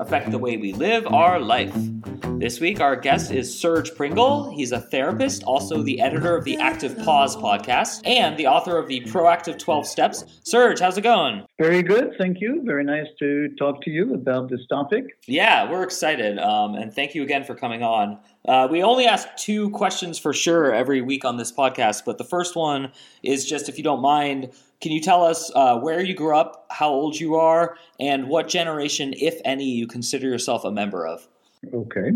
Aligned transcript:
affect 0.00 0.30
the 0.30 0.38
way 0.38 0.56
we 0.56 0.72
live 0.72 1.06
our 1.06 1.38
life. 1.38 1.74
This 2.38 2.58
week, 2.58 2.80
our 2.80 2.96
guest 2.96 3.30
is 3.30 3.56
Serge 3.56 3.90
Prengel. 3.90 4.54
He's 4.54 4.72
a 4.72 4.80
therapist, 4.80 5.42
also 5.44 5.82
the 5.82 6.00
editor 6.00 6.34
of 6.34 6.44
the 6.44 6.56
Active 6.56 6.96
Pause 7.04 7.36
podcast, 7.36 8.00
and 8.06 8.34
the 8.38 8.46
author 8.46 8.78
of 8.78 8.88
the 8.88 9.02
Proactive 9.02 9.58
12 9.58 9.86
Steps. 9.86 10.24
Serge, 10.42 10.80
how's 10.80 10.96
it 10.96 11.02
going? 11.02 11.44
Very 11.58 11.82
good, 11.82 12.14
thank 12.16 12.40
you. 12.40 12.62
Very 12.64 12.82
nice 12.82 13.08
to 13.18 13.50
talk 13.58 13.82
to 13.82 13.90
you 13.90 14.14
about 14.14 14.48
this 14.48 14.66
topic. 14.70 15.04
Yeah, 15.26 15.70
we're 15.70 15.82
excited, 15.82 16.38
um, 16.38 16.76
and 16.76 16.94
thank 16.94 17.14
you 17.14 17.22
again 17.22 17.44
for 17.44 17.54
coming 17.54 17.82
on. 17.82 18.18
Uh, 18.48 18.68
we 18.70 18.82
only 18.82 19.04
ask 19.04 19.28
two 19.36 19.68
questions 19.68 20.18
for 20.18 20.32
sure 20.32 20.72
every 20.74 21.02
week 21.02 21.26
on 21.26 21.36
this 21.36 21.52
podcast, 21.52 22.06
but 22.06 22.16
the 22.16 22.24
first 22.24 22.56
one 22.56 22.90
is 23.22 23.44
just 23.44 23.68
if 23.68 23.76
you 23.76 23.84
don't 23.84 24.00
mind, 24.00 24.50
can 24.80 24.92
you 24.92 25.00
tell 25.00 25.24
us 25.24 25.50
uh, 25.54 25.78
where 25.78 26.02
you 26.02 26.14
grew 26.14 26.36
up, 26.36 26.66
how 26.70 26.88
old 26.88 27.18
you 27.18 27.36
are, 27.36 27.76
and 27.98 28.28
what 28.28 28.48
generation, 28.48 29.14
if 29.16 29.40
any, 29.44 29.64
you 29.64 29.86
consider 29.86 30.26
yourself 30.26 30.64
a 30.64 30.70
member 30.70 31.06
of? 31.06 31.28
Okay. 31.72 32.12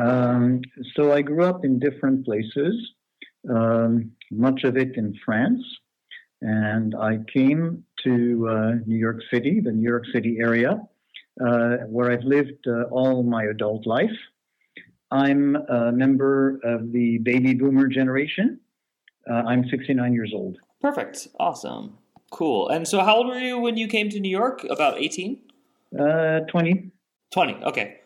Um, 0.00 0.62
so 0.94 1.12
I 1.12 1.22
grew 1.22 1.44
up 1.44 1.64
in 1.64 1.78
different 1.78 2.24
places, 2.24 2.74
um, 3.50 4.12
much 4.30 4.64
of 4.64 4.76
it 4.76 4.96
in 4.96 5.18
France. 5.24 5.62
And 6.40 6.94
I 6.94 7.18
came 7.32 7.84
to 8.04 8.48
uh, 8.48 8.72
New 8.86 8.98
York 8.98 9.20
City, 9.32 9.60
the 9.60 9.72
New 9.72 9.88
York 9.88 10.04
City 10.12 10.38
area, 10.40 10.80
uh, 11.40 11.76
where 11.88 12.12
I've 12.12 12.24
lived 12.24 12.66
uh, 12.66 12.82
all 12.90 13.22
my 13.22 13.44
adult 13.44 13.86
life. 13.86 14.16
I'm 15.10 15.56
a 15.56 15.90
member 15.90 16.60
of 16.64 16.92
the 16.92 17.18
baby 17.18 17.54
boomer 17.54 17.88
generation. 17.88 18.60
Uh, 19.28 19.42
I'm 19.46 19.64
69 19.68 20.12
years 20.12 20.32
old. 20.34 20.58
Perfect. 20.84 21.28
Awesome. 21.40 21.96
Cool. 22.30 22.68
And 22.68 22.86
so, 22.86 23.02
how 23.02 23.16
old 23.16 23.28
were 23.28 23.38
you 23.38 23.58
when 23.58 23.78
you 23.78 23.88
came 23.88 24.10
to 24.10 24.20
New 24.20 24.28
York? 24.28 24.66
About 24.68 24.98
18? 24.98 25.40
Uh, 25.98 26.40
20. 26.40 26.90
20. 27.32 27.54
Okay. 27.64 28.00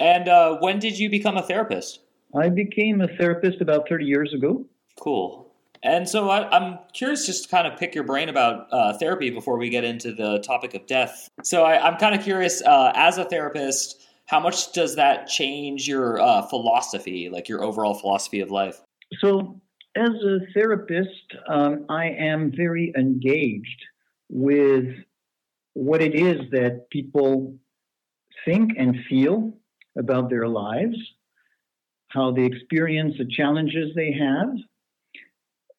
And 0.00 0.30
uh, 0.30 0.56
when 0.60 0.78
did 0.78 0.98
you 0.98 1.10
become 1.10 1.36
a 1.36 1.42
therapist? 1.42 2.00
I 2.34 2.48
became 2.48 3.02
a 3.02 3.08
therapist 3.18 3.60
about 3.60 3.86
30 3.86 4.06
years 4.06 4.32
ago. 4.32 4.64
Cool. 4.98 5.46
And 5.82 6.08
so 6.08 6.30
I, 6.30 6.56
am 6.56 6.78
curious 6.94 7.26
just 7.26 7.44
to 7.44 7.48
kind 7.50 7.66
of 7.66 7.78
pick 7.78 7.94
your 7.94 8.04
brain 8.04 8.30
about 8.30 8.66
uh, 8.72 8.96
therapy 8.96 9.28
before 9.28 9.58
we 9.58 9.68
get 9.68 9.84
into 9.84 10.14
the 10.14 10.38
topic 10.38 10.72
of 10.72 10.86
death. 10.86 11.28
So 11.42 11.64
I, 11.64 11.86
am 11.86 11.98
kind 11.98 12.14
of 12.14 12.22
curious, 12.22 12.62
uh, 12.62 12.92
as 12.94 13.18
a 13.18 13.26
therapist, 13.26 14.06
how 14.24 14.40
much 14.40 14.72
does 14.72 14.96
that 14.96 15.26
change 15.26 15.86
your 15.86 16.18
uh, 16.18 16.40
philosophy, 16.40 17.28
like 17.28 17.50
your 17.50 17.62
overall 17.62 17.92
philosophy 17.92 18.40
of 18.40 18.50
life? 18.50 18.80
So, 19.20 19.60
as 19.94 20.10
a 20.10 20.38
therapist, 20.54 21.34
um, 21.48 21.86
I 21.88 22.06
am 22.06 22.52
very 22.54 22.92
engaged 22.96 23.82
with 24.28 24.86
what 25.74 26.02
it 26.02 26.14
is 26.14 26.50
that 26.50 26.88
people 26.90 27.54
think 28.44 28.72
and 28.78 28.96
feel 29.08 29.52
about 29.98 30.30
their 30.30 30.48
lives, 30.48 30.96
how 32.08 32.32
they 32.32 32.44
experience 32.44 33.14
the 33.18 33.26
challenges 33.26 33.90
they 33.94 34.12
have. 34.12 34.48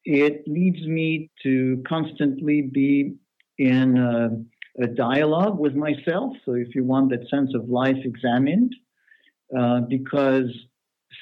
It 0.04 0.44
leads 0.46 0.86
me 0.86 1.30
to 1.42 1.82
constantly 1.88 2.62
be 2.62 3.14
in 3.58 3.96
a, 3.96 4.82
a 4.82 4.86
dialogue 4.88 5.58
with 5.58 5.74
myself. 5.74 6.36
So, 6.44 6.52
if 6.54 6.74
you 6.74 6.84
want 6.84 7.10
that 7.10 7.28
sense 7.28 7.54
of 7.54 7.68
life 7.68 7.96
examined, 8.04 8.74
uh, 9.56 9.80
because 9.80 10.50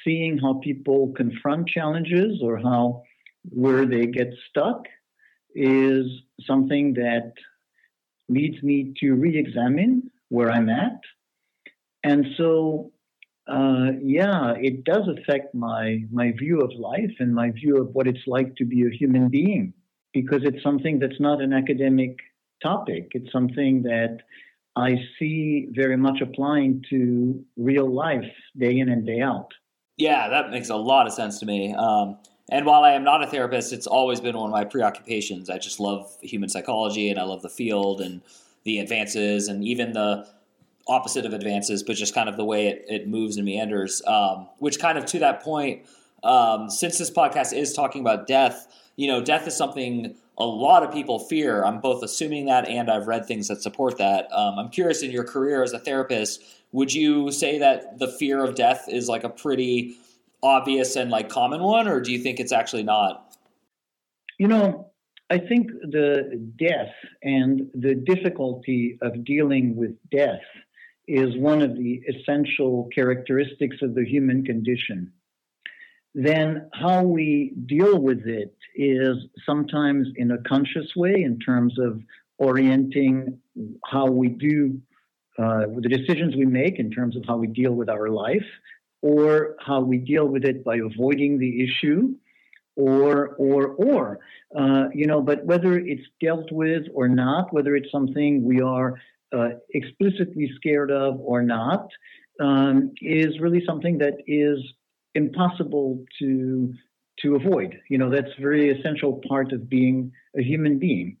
seeing 0.03 0.37
how 0.37 0.59
people 0.63 1.13
confront 1.15 1.67
challenges 1.67 2.39
or 2.41 2.57
how 2.57 3.03
where 3.49 3.85
they 3.85 4.05
get 4.05 4.33
stuck 4.49 4.85
is 5.55 6.05
something 6.45 6.93
that 6.93 7.33
leads 8.29 8.61
me 8.63 8.93
to 8.99 9.13
re-examine 9.13 10.09
where 10.29 10.51
I'm 10.51 10.69
at 10.69 10.99
and 12.03 12.25
so 12.37 12.91
uh, 13.47 13.91
yeah, 14.01 14.53
it 14.57 14.83
does 14.85 15.07
affect 15.07 15.53
my 15.53 15.99
my 16.11 16.31
view 16.31 16.61
of 16.61 16.71
life 16.79 17.11
and 17.19 17.33
my 17.33 17.51
view 17.51 17.77
of 17.77 17.93
what 17.93 18.07
it's 18.07 18.25
like 18.25 18.55
to 18.55 18.65
be 18.65 18.85
a 18.85 18.89
human 18.89 19.27
being 19.29 19.73
because 20.13 20.41
it's 20.43 20.63
something 20.63 20.99
that's 20.99 21.19
not 21.19 21.41
an 21.41 21.51
academic 21.51 22.19
topic. 22.61 23.09
It's 23.11 23.31
something 23.31 23.83
that 23.83 24.19
I 24.75 24.95
see 25.19 25.67
very 25.71 25.97
much 25.97 26.21
applying 26.21 26.83
to 26.89 27.43
real 27.57 27.93
life 27.93 28.31
day 28.57 28.79
in 28.79 28.89
and 28.89 29.05
day 29.05 29.19
out. 29.19 29.51
Yeah, 29.97 30.29
that 30.29 30.49
makes 30.49 30.69
a 30.69 30.75
lot 30.75 31.07
of 31.07 31.13
sense 31.13 31.39
to 31.39 31.45
me. 31.45 31.73
Um, 31.73 32.17
and 32.49 32.65
while 32.65 32.83
I 32.83 32.93
am 32.93 33.03
not 33.03 33.23
a 33.23 33.27
therapist, 33.27 33.73
it's 33.73 33.87
always 33.87 34.19
been 34.19 34.35
one 34.35 34.49
of 34.49 34.51
my 34.51 34.65
preoccupations. 34.65 35.49
I 35.49 35.57
just 35.57 35.79
love 35.79 36.17
human 36.21 36.49
psychology 36.49 37.09
and 37.09 37.19
I 37.19 37.23
love 37.23 37.41
the 37.41 37.49
field 37.49 38.01
and 38.01 38.21
the 38.63 38.79
advances 38.79 39.47
and 39.47 39.63
even 39.63 39.93
the 39.93 40.27
opposite 40.87 41.25
of 41.25 41.33
advances, 41.33 41.83
but 41.83 41.95
just 41.95 42.13
kind 42.13 42.27
of 42.27 42.35
the 42.35 42.43
way 42.43 42.67
it, 42.67 42.85
it 42.89 43.07
moves 43.07 43.37
and 43.37 43.45
meanders. 43.45 44.01
Um, 44.05 44.49
which 44.57 44.79
kind 44.79 44.97
of 44.97 45.05
to 45.07 45.19
that 45.19 45.41
point, 45.41 45.85
um, 46.23 46.69
since 46.69 46.97
this 46.97 47.11
podcast 47.11 47.53
is 47.53 47.73
talking 47.73 48.01
about 48.01 48.27
death, 48.27 48.67
you 48.95 49.07
know, 49.07 49.21
death 49.23 49.47
is 49.47 49.55
something 49.55 50.15
a 50.37 50.45
lot 50.45 50.83
of 50.83 50.91
people 50.91 51.19
fear. 51.19 51.63
I'm 51.63 51.79
both 51.79 52.03
assuming 52.03 52.45
that 52.45 52.67
and 52.67 52.89
I've 52.89 53.07
read 53.07 53.25
things 53.25 53.47
that 53.49 53.61
support 53.61 53.97
that. 53.97 54.31
Um, 54.31 54.57
I'm 54.57 54.69
curious 54.69 55.03
in 55.03 55.11
your 55.11 55.23
career 55.23 55.63
as 55.63 55.73
a 55.73 55.79
therapist, 55.79 56.43
would 56.71 56.93
you 56.93 57.31
say 57.31 57.59
that 57.59 57.99
the 57.99 58.07
fear 58.07 58.43
of 58.43 58.55
death 58.55 58.85
is 58.87 59.07
like 59.07 59.23
a 59.23 59.29
pretty 59.29 59.95
obvious 60.41 60.95
and 60.95 61.09
like 61.09 61.29
common 61.29 61.61
one, 61.61 61.87
or 61.87 62.01
do 62.01 62.11
you 62.11 62.19
think 62.19 62.39
it's 62.39 62.51
actually 62.51 62.83
not? 62.83 63.37
You 64.39 64.47
know, 64.47 64.91
I 65.29 65.37
think 65.37 65.67
the 65.67 66.51
death 66.59 66.93
and 67.21 67.69
the 67.73 67.95
difficulty 67.95 68.97
of 69.01 69.23
dealing 69.23 69.75
with 69.75 69.95
death 70.11 70.41
is 71.07 71.37
one 71.37 71.61
of 71.61 71.75
the 71.75 72.01
essential 72.07 72.89
characteristics 72.93 73.77
of 73.81 73.93
the 73.93 74.05
human 74.05 74.43
condition. 74.43 75.11
Then, 76.15 76.69
how 76.73 77.03
we 77.03 77.53
deal 77.65 77.99
with 77.99 78.27
it 78.27 78.55
is 78.75 79.17
sometimes 79.45 80.07
in 80.15 80.31
a 80.31 80.37
conscious 80.47 80.95
way 80.95 81.23
in 81.23 81.39
terms 81.39 81.77
of 81.79 82.01
orienting 82.37 83.39
how 83.85 84.07
we 84.07 84.29
do 84.29 84.81
uh, 85.37 85.65
the 85.79 85.89
decisions 85.89 86.35
we 86.35 86.45
make 86.45 86.77
in 86.79 86.91
terms 86.91 87.15
of 87.15 87.23
how 87.27 87.37
we 87.37 87.47
deal 87.47 87.73
with 87.73 87.89
our 87.89 88.09
life, 88.09 88.45
or 89.01 89.55
how 89.59 89.81
we 89.81 89.97
deal 89.97 90.27
with 90.27 90.45
it 90.45 90.63
by 90.63 90.77
avoiding 90.77 91.39
the 91.39 91.63
issue, 91.63 92.13
or 92.75 93.29
or 93.39 93.69
or 93.69 94.19
uh, 94.55 94.85
you 94.93 95.07
know. 95.07 95.21
But 95.21 95.43
whether 95.45 95.77
it's 95.77 96.03
dealt 96.21 96.51
with 96.51 96.83
or 96.93 97.07
not, 97.07 97.51
whether 97.51 97.75
it's 97.75 97.91
something 97.91 98.43
we 98.43 98.61
are 98.61 98.99
uh, 99.35 99.49
explicitly 99.71 100.51
scared 100.55 100.91
of 100.91 101.19
or 101.19 101.41
not 101.41 101.87
um, 102.39 102.91
is 103.01 103.39
really 103.39 103.63
something 103.65 103.97
that 103.97 104.17
is 104.27 104.59
impossible 105.15 106.05
to 106.19 106.73
to 107.23 107.35
avoid. 107.35 107.79
You 107.89 107.97
know, 107.97 108.09
that's 108.09 108.29
a 108.37 108.41
very 108.41 108.69
essential 108.77 109.21
part 109.27 109.51
of 109.51 109.69
being 109.69 110.11
a 110.37 110.43
human 110.43 110.79
being. 110.79 111.17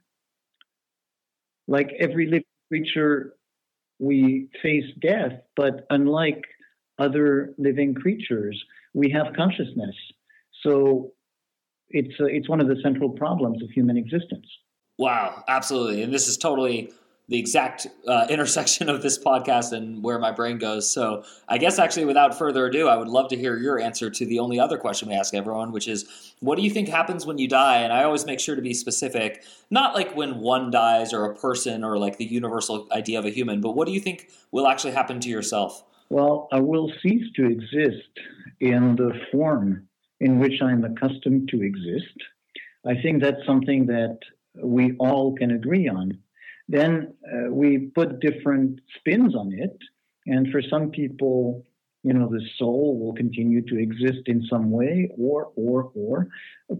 Like 1.67 1.91
every 1.99 2.25
living 2.25 2.43
creature, 2.69 3.35
we 3.99 4.49
face 4.61 4.85
death, 5.01 5.33
but 5.55 5.85
unlike 5.89 6.43
other 6.99 7.53
living 7.57 7.93
creatures, 7.93 8.61
we 8.93 9.09
have 9.11 9.33
consciousness. 9.35 9.95
So 10.61 11.13
it's 11.89 12.13
it's 12.19 12.49
one 12.49 12.59
of 12.59 12.67
the 12.67 12.77
central 12.83 13.09
problems 13.09 13.63
of 13.63 13.69
human 13.69 13.97
existence. 13.97 14.45
Wow, 14.97 15.43
absolutely, 15.47 16.03
and 16.03 16.13
this 16.13 16.27
is 16.27 16.37
totally 16.37 16.91
the 17.29 17.39
exact 17.39 17.87
uh, 18.07 18.27
intersection 18.29 18.89
of 18.89 19.01
this 19.01 19.17
podcast 19.17 19.71
and 19.71 20.03
where 20.03 20.19
my 20.19 20.31
brain 20.31 20.57
goes. 20.57 20.91
So, 20.91 21.23
I 21.47 21.57
guess 21.57 21.79
actually, 21.79 22.05
without 22.05 22.37
further 22.37 22.65
ado, 22.65 22.87
I 22.87 22.97
would 22.97 23.07
love 23.07 23.29
to 23.29 23.37
hear 23.37 23.57
your 23.57 23.79
answer 23.79 24.09
to 24.09 24.25
the 24.25 24.39
only 24.39 24.59
other 24.59 24.77
question 24.77 25.07
we 25.07 25.15
ask 25.15 25.33
everyone, 25.33 25.71
which 25.71 25.87
is, 25.87 26.33
what 26.41 26.57
do 26.57 26.63
you 26.63 26.69
think 26.69 26.89
happens 26.89 27.25
when 27.25 27.37
you 27.37 27.47
die? 27.47 27.77
And 27.77 27.93
I 27.93 28.03
always 28.03 28.25
make 28.25 28.39
sure 28.41 28.55
to 28.55 28.61
be 28.61 28.73
specific, 28.73 29.43
not 29.69 29.95
like 29.95 30.15
when 30.15 30.39
one 30.39 30.69
dies 30.69 31.13
or 31.13 31.25
a 31.25 31.35
person 31.35 31.83
or 31.83 31.97
like 31.97 32.17
the 32.17 32.25
universal 32.25 32.87
idea 32.91 33.19
of 33.19 33.25
a 33.25 33.29
human, 33.29 33.61
but 33.61 33.71
what 33.71 33.87
do 33.87 33.93
you 33.93 34.01
think 34.01 34.29
will 34.51 34.67
actually 34.67 34.93
happen 34.93 35.19
to 35.21 35.29
yourself? 35.29 35.83
Well, 36.09 36.49
I 36.51 36.59
will 36.59 36.91
cease 37.01 37.25
to 37.37 37.45
exist 37.45 38.19
in 38.59 38.95
the 38.97 39.13
form 39.31 39.87
in 40.19 40.39
which 40.39 40.61
I'm 40.61 40.83
accustomed 40.83 41.49
to 41.49 41.63
exist. 41.63 42.17
I 42.85 42.95
think 43.01 43.21
that's 43.21 43.45
something 43.45 43.85
that 43.87 44.19
we 44.61 44.95
all 44.97 45.35
can 45.35 45.51
agree 45.51 45.87
on. 45.87 46.19
Then 46.73 47.13
uh, 47.31 47.51
we 47.51 47.91
put 47.93 48.19
different 48.19 48.79
spins 48.97 49.35
on 49.35 49.53
it. 49.53 49.77
And 50.25 50.51
for 50.51 50.59
some 50.71 50.89
people, 50.89 51.63
you 52.01 52.13
know, 52.13 52.27
the 52.27 52.41
soul 52.57 52.99
will 52.99 53.13
continue 53.13 53.61
to 53.61 53.77
exist 53.77 54.23
in 54.25 54.43
some 54.49 54.71
way, 54.71 55.11
or, 55.17 55.51
or, 55.55 55.91
or. 55.95 56.27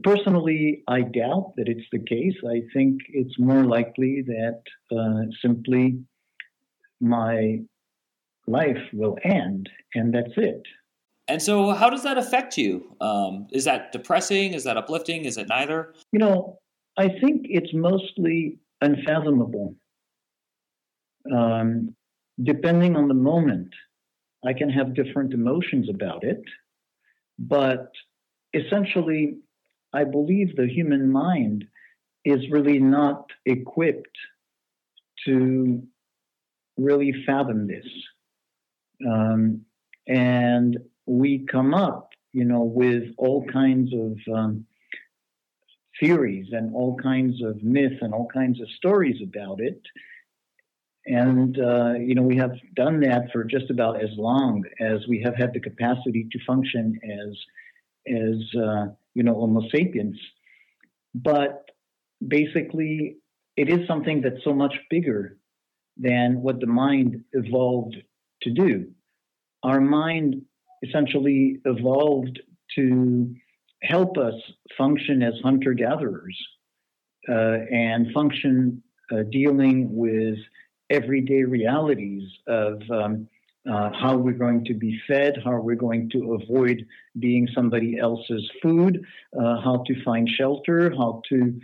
personally, 0.03 0.83
I 0.87 1.01
doubt 1.01 1.53
that 1.57 1.69
it's 1.69 1.87
the 1.91 1.99
case. 1.99 2.33
I 2.43 2.61
think 2.73 3.01
it's 3.09 3.37
more 3.37 3.65
likely 3.65 4.23
that 4.25 4.61
uh, 4.91 5.31
simply 5.41 5.99
my 6.99 7.59
life 8.47 8.83
will 8.93 9.17
end, 9.23 9.69
and 9.93 10.11
that's 10.13 10.33
it. 10.37 10.63
And 11.27 11.41
so, 11.41 11.71
how 11.71 11.89
does 11.89 12.03
that 12.03 12.17
affect 12.17 12.57
you? 12.57 12.95
Um, 12.99 13.47
is 13.51 13.63
that 13.65 13.91
depressing? 13.91 14.53
Is 14.53 14.63
that 14.63 14.75
uplifting? 14.75 15.23
Is 15.23 15.37
it 15.37 15.47
neither? 15.47 15.93
You 16.11 16.19
know, 16.19 16.59
I 16.97 17.07
think 17.07 17.45
it's 17.45 17.73
mostly 17.73 18.57
unfathomable. 18.81 19.75
Um, 21.31 21.95
depending 22.41 22.95
on 22.95 23.07
the 23.07 23.13
moment, 23.13 23.73
I 24.45 24.53
can 24.53 24.69
have 24.69 24.93
different 24.93 25.33
emotions 25.33 25.89
about 25.89 26.23
it. 26.23 26.41
But 27.39 27.91
essentially, 28.53 29.37
I 29.93 30.03
believe 30.03 30.55
the 30.55 30.67
human 30.67 31.11
mind 31.11 31.65
is 32.25 32.49
really 32.49 32.79
not 32.79 33.25
equipped 33.45 34.17
to 35.25 35.83
really 36.77 37.13
fathom 37.25 37.67
this. 37.67 37.85
Um, 39.07 39.61
and 40.07 40.77
we 41.05 41.45
come 41.45 41.73
up, 41.73 42.09
you 42.33 42.45
know, 42.45 42.63
with 42.63 43.03
all 43.17 43.45
kinds 43.51 43.91
of 43.93 44.17
um, 44.33 44.65
theories 45.99 46.47
and 46.51 46.73
all 46.73 46.97
kinds 46.97 47.41
of 47.43 47.61
myths 47.63 48.01
and 48.01 48.13
all 48.13 48.27
kinds 48.33 48.61
of 48.61 48.69
stories 48.71 49.21
about 49.21 49.59
it. 49.59 49.81
And, 51.05 51.59
uh, 51.59 51.93
you 51.93 52.15
know, 52.15 52.21
we 52.21 52.37
have 52.37 52.53
done 52.75 53.01
that 53.01 53.31
for 53.31 53.43
just 53.43 53.69
about 53.69 54.01
as 54.01 54.09
long 54.17 54.63
as 54.79 54.99
we 55.09 55.21
have 55.23 55.35
had 55.35 55.53
the 55.53 55.59
capacity 55.59 56.27
to 56.31 56.39
function 56.45 56.97
as, 57.03 57.37
as 58.07 58.61
uh, 58.61 58.85
you 59.13 59.23
know, 59.23 59.33
Homo 59.33 59.67
sapiens. 59.69 60.17
But 61.13 61.69
basically, 62.25 63.17
it 63.57 63.69
is 63.69 63.87
something 63.87 64.21
that's 64.21 64.43
so 64.43 64.53
much 64.53 64.73
bigger 64.89 65.37
than 65.97 66.41
what 66.41 66.59
the 66.59 66.67
mind 66.67 67.23
evolved 67.33 67.95
to 68.43 68.49
do. 68.51 68.89
Our 69.63 69.81
mind 69.81 70.41
essentially 70.81 71.59
evolved 71.65 72.39
to 72.75 73.35
help 73.81 74.17
us 74.17 74.33
function 74.77 75.21
as 75.21 75.33
hunter 75.43 75.73
gatherers 75.73 76.37
uh, 77.29 77.57
and 77.71 78.11
function 78.13 78.81
uh, 79.11 79.23
dealing 79.31 79.95
with 79.95 80.37
everyday 80.93 81.43
realities 81.43 82.23
of 82.47 82.81
um, 82.91 83.27
uh, 83.69 83.89
how 83.93 84.17
we're 84.17 84.33
going 84.33 84.63
to 84.65 84.73
be 84.73 84.99
fed, 85.07 85.35
how 85.43 85.59
we're 85.59 85.75
going 85.75 86.09
to 86.11 86.33
avoid 86.33 86.85
being 87.19 87.47
somebody 87.55 87.97
else's 87.97 88.49
food, 88.61 89.03
uh, 89.39 89.61
how 89.61 89.83
to 89.87 90.03
find 90.03 90.29
shelter, 90.29 90.91
how 90.91 91.21
to 91.29 91.59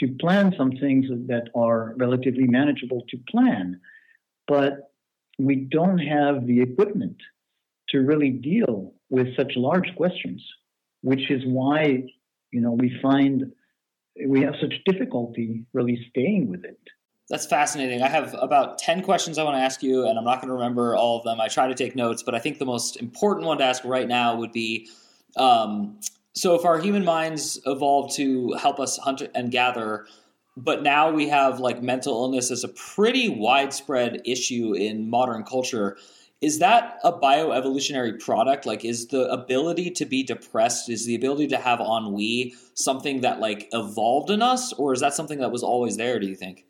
to 0.00 0.08
plan 0.20 0.52
some 0.58 0.72
things 0.72 1.06
that 1.28 1.44
are 1.54 1.94
relatively 1.98 2.48
manageable 2.48 3.04
to 3.08 3.16
plan. 3.30 3.80
But 4.48 4.90
we 5.38 5.54
don't 5.70 5.98
have 5.98 6.46
the 6.46 6.60
equipment 6.60 7.16
to 7.90 7.98
really 8.00 8.30
deal 8.30 8.92
with 9.08 9.36
such 9.36 9.52
large 9.54 9.94
questions, 9.96 10.44
which 11.02 11.30
is 11.30 11.42
why 11.46 12.04
you 12.50 12.60
know 12.60 12.72
we 12.72 12.92
find 13.00 13.52
we 14.26 14.42
have 14.42 14.54
such 14.60 14.74
difficulty 14.84 15.64
really 15.72 16.06
staying 16.10 16.48
with 16.48 16.64
it. 16.64 16.80
That's 17.30 17.44
fascinating. 17.44 18.02
I 18.02 18.08
have 18.08 18.34
about 18.40 18.78
10 18.78 19.02
questions 19.02 19.36
I 19.36 19.44
want 19.44 19.56
to 19.56 19.60
ask 19.60 19.82
you, 19.82 20.06
and 20.06 20.18
I'm 20.18 20.24
not 20.24 20.40
going 20.40 20.48
to 20.48 20.54
remember 20.54 20.96
all 20.96 21.18
of 21.18 21.24
them. 21.24 21.40
I 21.40 21.48
try 21.48 21.68
to 21.68 21.74
take 21.74 21.94
notes, 21.94 22.22
but 22.22 22.34
I 22.34 22.38
think 22.38 22.58
the 22.58 22.64
most 22.64 22.96
important 22.96 23.46
one 23.46 23.58
to 23.58 23.64
ask 23.64 23.84
right 23.84 24.08
now 24.08 24.36
would 24.36 24.52
be 24.52 24.88
um, 25.36 26.00
so, 26.38 26.54
if 26.54 26.64
our 26.64 26.78
human 26.78 27.04
minds 27.04 27.60
evolved 27.66 28.14
to 28.14 28.52
help 28.52 28.78
us 28.78 28.96
hunt 28.96 29.22
and 29.34 29.50
gather, 29.50 30.06
but 30.56 30.84
now 30.84 31.10
we 31.10 31.28
have 31.28 31.58
like 31.58 31.82
mental 31.82 32.14
illness 32.14 32.52
as 32.52 32.62
a 32.62 32.68
pretty 32.68 33.28
widespread 33.28 34.22
issue 34.24 34.72
in 34.72 35.10
modern 35.10 35.42
culture. 35.42 35.96
Is 36.40 36.60
that 36.60 36.98
a 37.02 37.12
bioevolutionary 37.12 38.20
product? 38.20 38.66
Like, 38.66 38.84
is 38.84 39.08
the 39.08 39.28
ability 39.32 39.90
to 39.90 40.06
be 40.06 40.22
depressed, 40.22 40.88
is 40.88 41.04
the 41.06 41.16
ability 41.16 41.48
to 41.48 41.56
have 41.56 41.80
ennui 41.80 42.54
something 42.74 43.22
that 43.22 43.40
like 43.40 43.68
evolved 43.72 44.30
in 44.30 44.40
us, 44.40 44.72
or 44.74 44.92
is 44.92 45.00
that 45.00 45.14
something 45.14 45.40
that 45.40 45.50
was 45.50 45.64
always 45.64 45.96
there, 45.96 46.20
do 46.20 46.28
you 46.28 46.36
think? 46.36 46.67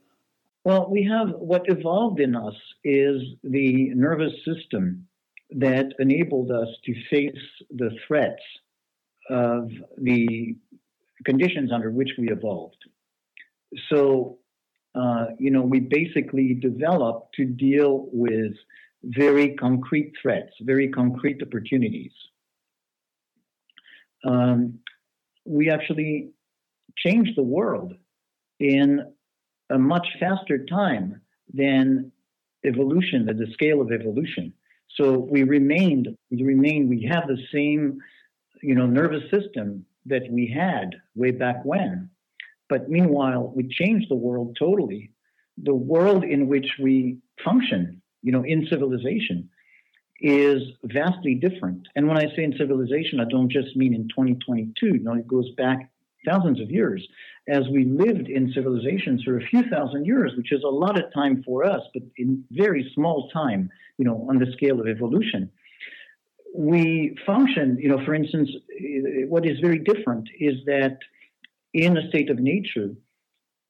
Well, 0.64 0.88
we 0.90 1.04
have 1.04 1.30
what 1.30 1.62
evolved 1.66 2.20
in 2.20 2.34
us 2.34 2.54
is 2.84 3.22
the 3.42 3.90
nervous 3.94 4.32
system 4.44 5.06
that 5.50 5.86
enabled 5.98 6.50
us 6.50 6.68
to 6.84 6.94
face 7.10 7.44
the 7.70 7.90
threats 8.06 8.42
of 9.30 9.70
the 9.96 10.56
conditions 11.24 11.72
under 11.72 11.90
which 11.90 12.10
we 12.18 12.28
evolved. 12.30 12.76
So, 13.90 14.38
uh, 14.94 15.26
you 15.38 15.50
know, 15.50 15.62
we 15.62 15.80
basically 15.80 16.54
developed 16.54 17.34
to 17.36 17.44
deal 17.44 18.08
with 18.12 18.52
very 19.04 19.54
concrete 19.54 20.12
threats, 20.20 20.52
very 20.60 20.88
concrete 20.88 21.40
opportunities. 21.42 22.12
Um, 24.24 24.80
we 25.44 25.70
actually 25.70 26.30
changed 26.96 27.36
the 27.36 27.42
world 27.42 27.94
in 28.58 29.12
a 29.70 29.78
much 29.78 30.06
faster 30.18 30.64
time 30.64 31.20
than 31.52 32.12
evolution, 32.64 33.28
at 33.28 33.38
the 33.38 33.46
scale 33.52 33.80
of 33.80 33.92
evolution. 33.92 34.52
So 34.96 35.18
we 35.18 35.42
remained, 35.44 36.08
we 36.30 36.42
remain, 36.42 36.88
we 36.88 37.08
have 37.10 37.26
the 37.28 37.38
same, 37.52 37.98
you 38.62 38.74
know, 38.74 38.86
nervous 38.86 39.30
system 39.30 39.84
that 40.06 40.22
we 40.30 40.46
had 40.46 40.96
way 41.14 41.30
back 41.30 41.64
when. 41.64 42.10
But 42.68 42.88
meanwhile, 42.88 43.52
we 43.54 43.68
changed 43.68 44.10
the 44.10 44.16
world 44.16 44.56
totally. 44.58 45.12
The 45.62 45.74
world 45.74 46.24
in 46.24 46.48
which 46.48 46.68
we 46.82 47.18
function, 47.44 48.02
you 48.22 48.32
know, 48.32 48.44
in 48.44 48.66
civilization, 48.68 49.48
is 50.20 50.62
vastly 50.84 51.34
different. 51.34 51.86
And 51.94 52.08
when 52.08 52.18
I 52.18 52.34
say 52.34 52.42
in 52.42 52.54
civilization, 52.58 53.20
I 53.20 53.24
don't 53.24 53.50
just 53.50 53.76
mean 53.76 53.94
in 53.94 54.08
2022. 54.08 54.86
You 54.86 54.98
know, 55.00 55.14
it 55.14 55.28
goes 55.28 55.50
back 55.56 55.90
thousands 56.26 56.60
of 56.60 56.70
years 56.70 57.06
as 57.48 57.62
we 57.72 57.84
lived 57.84 58.28
in 58.28 58.52
civilizations 58.52 59.22
for 59.22 59.38
a 59.38 59.46
few 59.46 59.62
thousand 59.70 60.04
years, 60.04 60.32
which 60.36 60.52
is 60.52 60.62
a 60.64 60.68
lot 60.68 60.98
of 60.98 61.12
time 61.14 61.42
for 61.44 61.64
us, 61.64 61.80
but 61.94 62.02
in 62.16 62.44
very 62.50 62.90
small 62.94 63.30
time, 63.30 63.70
you 63.96 64.04
know, 64.04 64.26
on 64.28 64.38
the 64.38 64.52
scale 64.52 64.80
of 64.80 64.86
evolution. 64.86 65.50
We 66.54 67.16
function, 67.26 67.78
you 67.80 67.88
know, 67.88 68.04
for 68.04 68.14
instance, 68.14 68.50
what 69.28 69.46
is 69.46 69.58
very 69.60 69.78
different 69.78 70.28
is 70.38 70.56
that 70.66 70.98
in 71.72 71.96
a 71.96 72.08
state 72.08 72.30
of 72.30 72.38
nature, 72.38 72.90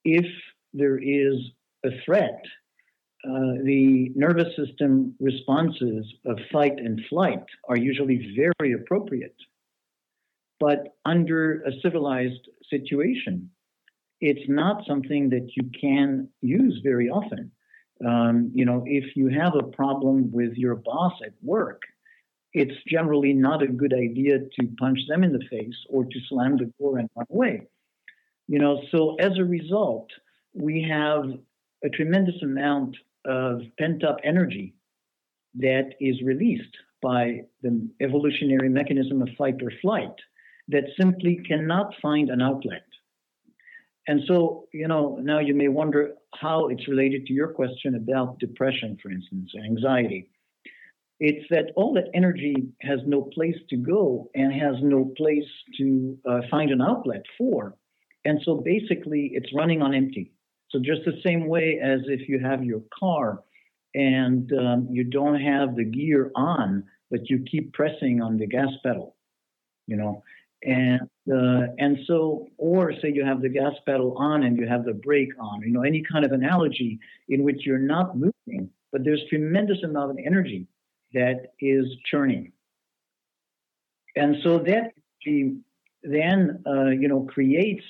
if 0.04 0.26
there 0.73 0.99
is 0.99 1.34
a 1.84 1.90
threat, 2.04 2.40
uh, 3.25 3.58
the 3.64 4.12
nervous 4.14 4.54
system 4.56 5.14
responses 5.20 6.06
of 6.25 6.38
fight 6.52 6.78
and 6.78 7.00
flight 7.11 7.44
are 7.68 7.76
usually 7.76 8.34
very 8.37 8.73
appropriate. 8.73 9.34
But 10.60 10.96
under 11.04 11.62
a 11.62 11.72
civilized 11.82 12.48
situation, 12.68 13.50
it's 14.20 14.48
not 14.48 14.84
something 14.86 15.30
that 15.30 15.50
you 15.56 15.70
can 15.80 16.28
use 16.40 16.80
very 16.82 17.08
often. 17.08 17.52
Um, 18.04 18.50
you 18.54 18.64
know, 18.64 18.82
if 18.86 19.16
you 19.16 19.28
have 19.28 19.54
a 19.54 19.62
problem 19.62 20.30
with 20.32 20.54
your 20.54 20.76
boss 20.76 21.14
at 21.24 21.32
work, 21.42 21.82
it's 22.52 22.74
generally 22.88 23.32
not 23.32 23.62
a 23.62 23.68
good 23.68 23.92
idea 23.92 24.38
to 24.38 24.68
punch 24.78 24.98
them 25.08 25.22
in 25.22 25.32
the 25.32 25.44
face 25.50 25.76
or 25.88 26.04
to 26.04 26.20
slam 26.28 26.56
the 26.56 26.72
door 26.80 26.98
and 26.98 27.08
run 27.14 27.26
away. 27.30 27.68
You 28.46 28.58
know, 28.58 28.80
so 28.90 29.16
as 29.16 29.38
a 29.38 29.44
result, 29.44 30.10
we 30.54 30.82
have 30.88 31.24
a 31.84 31.88
tremendous 31.90 32.42
amount 32.42 32.96
of 33.24 33.60
pent 33.78 34.02
up 34.02 34.16
energy 34.24 34.74
that 35.56 35.94
is 36.00 36.22
released 36.22 36.76
by 37.02 37.42
the 37.62 37.88
evolutionary 38.00 38.68
mechanism 38.68 39.22
of 39.22 39.28
fight 39.36 39.62
or 39.62 39.72
flight 39.82 40.14
that 40.68 40.84
simply 41.00 41.40
cannot 41.46 41.94
find 42.00 42.30
an 42.30 42.42
outlet. 42.42 42.84
And 44.06 44.22
so, 44.26 44.66
you 44.72 44.88
know, 44.88 45.18
now 45.20 45.38
you 45.38 45.54
may 45.54 45.68
wonder 45.68 46.14
how 46.34 46.68
it's 46.68 46.88
related 46.88 47.26
to 47.26 47.32
your 47.32 47.48
question 47.48 47.94
about 47.94 48.38
depression, 48.38 48.98
for 49.02 49.10
instance, 49.10 49.50
anxiety. 49.62 50.30
It's 51.20 51.46
that 51.50 51.72
all 51.76 51.92
that 51.94 52.08
energy 52.14 52.68
has 52.80 53.00
no 53.06 53.22
place 53.34 53.56
to 53.70 53.76
go 53.76 54.30
and 54.34 54.52
has 54.52 54.76
no 54.82 55.12
place 55.16 55.48
to 55.78 56.16
uh, 56.26 56.40
find 56.50 56.70
an 56.70 56.80
outlet 56.80 57.22
for. 57.37 57.76
And 58.25 58.40
so 58.44 58.62
basically, 58.64 59.32
it's 59.34 59.52
running 59.54 59.82
on 59.82 59.94
empty. 59.94 60.32
So, 60.70 60.78
just 60.78 61.02
the 61.04 61.20
same 61.25 61.46
way 61.46 61.80
as 61.82 62.00
if 62.06 62.28
you 62.28 62.38
have 62.38 62.62
your 62.62 62.82
car 62.98 63.42
and 63.94 64.50
um, 64.52 64.88
you 64.90 65.04
don't 65.04 65.40
have 65.40 65.76
the 65.76 65.84
gear 65.84 66.30
on, 66.34 66.84
but 67.10 67.28
you 67.28 67.44
keep 67.50 67.72
pressing 67.72 68.20
on 68.22 68.37
the 68.37 68.46
gas 68.46 68.68
pedal, 68.84 69.16
you 69.87 69.96
know, 69.96 70.22
and 70.62 71.02
uh, 71.32 71.72
and 71.78 71.98
so 72.06 72.48
or 72.56 72.92
say 73.00 73.12
you 73.12 73.24
have 73.24 73.40
the 73.42 73.48
gas 73.48 73.74
pedal 73.86 74.16
on 74.18 74.42
and 74.42 74.56
you 74.56 74.66
have 74.66 74.84
the 74.84 74.94
brake 74.94 75.32
on 75.38 75.60
you 75.62 75.70
know 75.70 75.82
any 75.82 76.02
kind 76.02 76.24
of 76.24 76.32
analogy 76.32 76.98
in 77.28 77.42
which 77.44 77.64
you're 77.64 77.78
not 77.78 78.16
moving 78.16 78.70
but 78.92 79.04
there's 79.04 79.22
tremendous 79.28 79.82
amount 79.82 80.10
of 80.10 80.18
energy 80.24 80.66
that 81.14 81.52
is 81.60 81.86
churning. 82.10 82.52
And 84.16 84.36
so 84.42 84.58
that 84.58 84.92
then 86.02 86.62
uh, 86.66 86.86
you 86.86 87.08
know 87.08 87.22
creates 87.22 87.84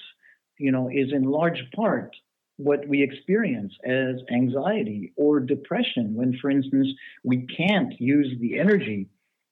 you 0.59 0.73
know 0.73 0.89
is 0.89 1.13
in 1.13 1.23
large 1.23 1.63
part 1.75 2.17
what 2.57 2.87
we 2.89 3.03
experience 3.03 3.73
as 3.85 4.17
anxiety 4.33 5.13
or 5.17 5.39
depression 5.39 6.15
when 6.15 6.37
for 6.41 6.51
instance 6.51 6.89
we 7.23 7.47
can't 7.47 8.01
use 8.01 8.35
the 8.41 8.59
energy 8.59 9.07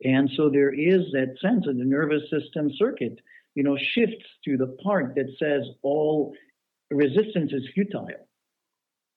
and 0.05 0.31
so 0.37 0.49
there 0.49 0.73
is 0.73 1.01
that 1.13 1.37
sense 1.41 1.67
of 1.67 1.77
the 1.77 1.85
nervous 1.85 2.23
system 2.31 2.71
circuit 2.77 3.19
you 3.55 3.63
know 3.63 3.77
shifts 3.95 4.27
to 4.45 4.57
the 4.57 4.77
part 4.83 5.15
that 5.15 5.27
says 5.39 5.63
all 5.83 6.35
resistance 6.91 7.53
is 7.53 7.63
futile 7.75 8.09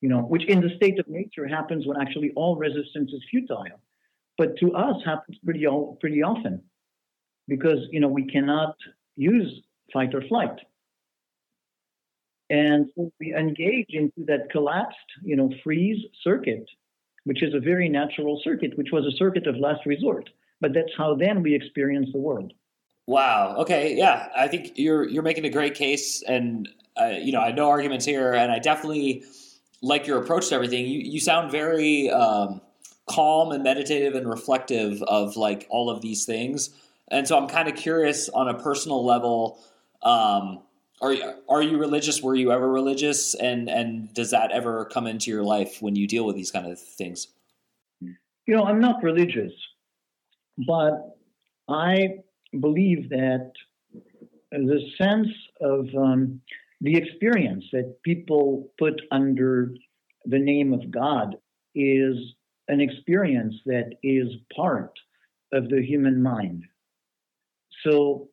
you 0.01 0.09
know 0.09 0.21
which 0.21 0.45
in 0.45 0.61
the 0.61 0.75
state 0.75 0.99
of 0.99 1.07
nature 1.07 1.47
happens 1.47 1.85
when 1.85 1.99
actually 1.99 2.31
all 2.35 2.55
resistance 2.55 3.11
is 3.11 3.21
futile 3.29 3.81
but 4.37 4.57
to 4.57 4.73
us 4.73 4.95
happens 5.05 5.37
pretty 5.43 5.65
pretty 5.99 6.23
often 6.23 6.61
because 7.47 7.79
you 7.91 7.99
know 7.99 8.07
we 8.07 8.25
cannot 8.25 8.75
use 9.15 9.61
fight 9.91 10.13
or 10.15 10.21
flight. 10.21 10.59
And 12.49 12.89
so 12.95 13.11
we 13.19 13.35
engage 13.35 13.89
into 13.89 14.25
that 14.25 14.49
collapsed, 14.49 14.97
you 15.23 15.35
know, 15.35 15.51
freeze 15.63 16.03
circuit, 16.23 16.65
which 17.25 17.43
is 17.43 17.53
a 17.53 17.59
very 17.59 17.89
natural 17.89 18.41
circuit, 18.43 18.75
which 18.75 18.89
was 18.91 19.05
a 19.05 19.15
circuit 19.17 19.45
of 19.45 19.57
last 19.57 19.85
resort. 19.85 20.29
But 20.61 20.73
that's 20.73 20.91
how 20.97 21.15
then 21.15 21.41
we 21.41 21.55
experience 21.55 22.09
the 22.11 22.19
world. 22.19 22.53
Wow. 23.07 23.55
Okay. 23.59 23.95
Yeah, 23.95 24.27
I 24.35 24.47
think 24.47 24.73
you're 24.75 25.07
you're 25.07 25.23
making 25.23 25.45
a 25.45 25.49
great 25.49 25.73
case, 25.73 26.21
and 26.21 26.69
uh, 26.99 27.15
you 27.19 27.31
know, 27.31 27.41
I 27.41 27.51
know 27.51 27.69
arguments 27.69 28.05
here, 28.05 28.33
and 28.33 28.51
I 28.51 28.59
definitely 28.59 29.23
like 29.81 30.05
your 30.05 30.21
approach 30.21 30.49
to 30.49 30.55
everything. 30.55 30.85
You 30.85 30.99
you 30.99 31.19
sound 31.19 31.51
very 31.51 32.09
um, 32.09 32.61
calm 33.09 33.51
and 33.51 33.63
meditative 33.63 34.15
and 34.15 34.29
reflective 34.29 35.01
of 35.03 35.35
like 35.35 35.65
all 35.69 35.89
of 35.89 36.01
these 36.01 36.25
things. 36.25 36.69
And 37.11 37.27
so 37.27 37.37
I'm 37.37 37.47
kind 37.47 37.67
of 37.67 37.75
curious 37.75 38.29
on 38.29 38.47
a 38.47 38.53
personal 38.53 39.03
level. 39.03 39.59
Um, 40.03 40.61
are 41.01 41.15
are 41.47 41.61
you 41.61 41.77
religious? 41.77 42.21
Were 42.21 42.35
you 42.35 42.51
ever 42.51 42.69
religious? 42.69 43.33
And 43.33 43.69
and 43.69 44.13
does 44.13 44.31
that 44.31 44.51
ever 44.51 44.85
come 44.85 45.07
into 45.07 45.31
your 45.31 45.43
life 45.43 45.81
when 45.81 45.95
you 45.95 46.07
deal 46.07 46.25
with 46.25 46.35
these 46.35 46.51
kind 46.51 46.67
of 46.67 46.79
things? 46.79 47.27
You 48.01 48.55
know, 48.55 48.65
I'm 48.65 48.79
not 48.79 49.03
religious, 49.03 49.53
but 50.67 51.17
I 51.67 52.19
believe 52.59 53.09
that 53.09 53.51
the 54.51 54.81
sense 54.97 55.27
of 55.61 55.87
um, 55.95 56.41
the 56.81 56.95
experience 56.95 57.65
that 57.71 58.01
people 58.03 58.71
put 58.79 58.99
under 59.11 59.73
the 60.25 60.39
name 60.39 60.73
of 60.73 60.89
God 60.91 61.35
is 61.75 62.15
an 62.67 62.81
experience 62.81 63.55
that 63.65 63.91
is 64.03 64.27
part 64.55 64.91
of 65.53 65.69
the 65.69 65.81
human 65.81 66.21
mind. 66.21 66.63
So, 67.83 68.29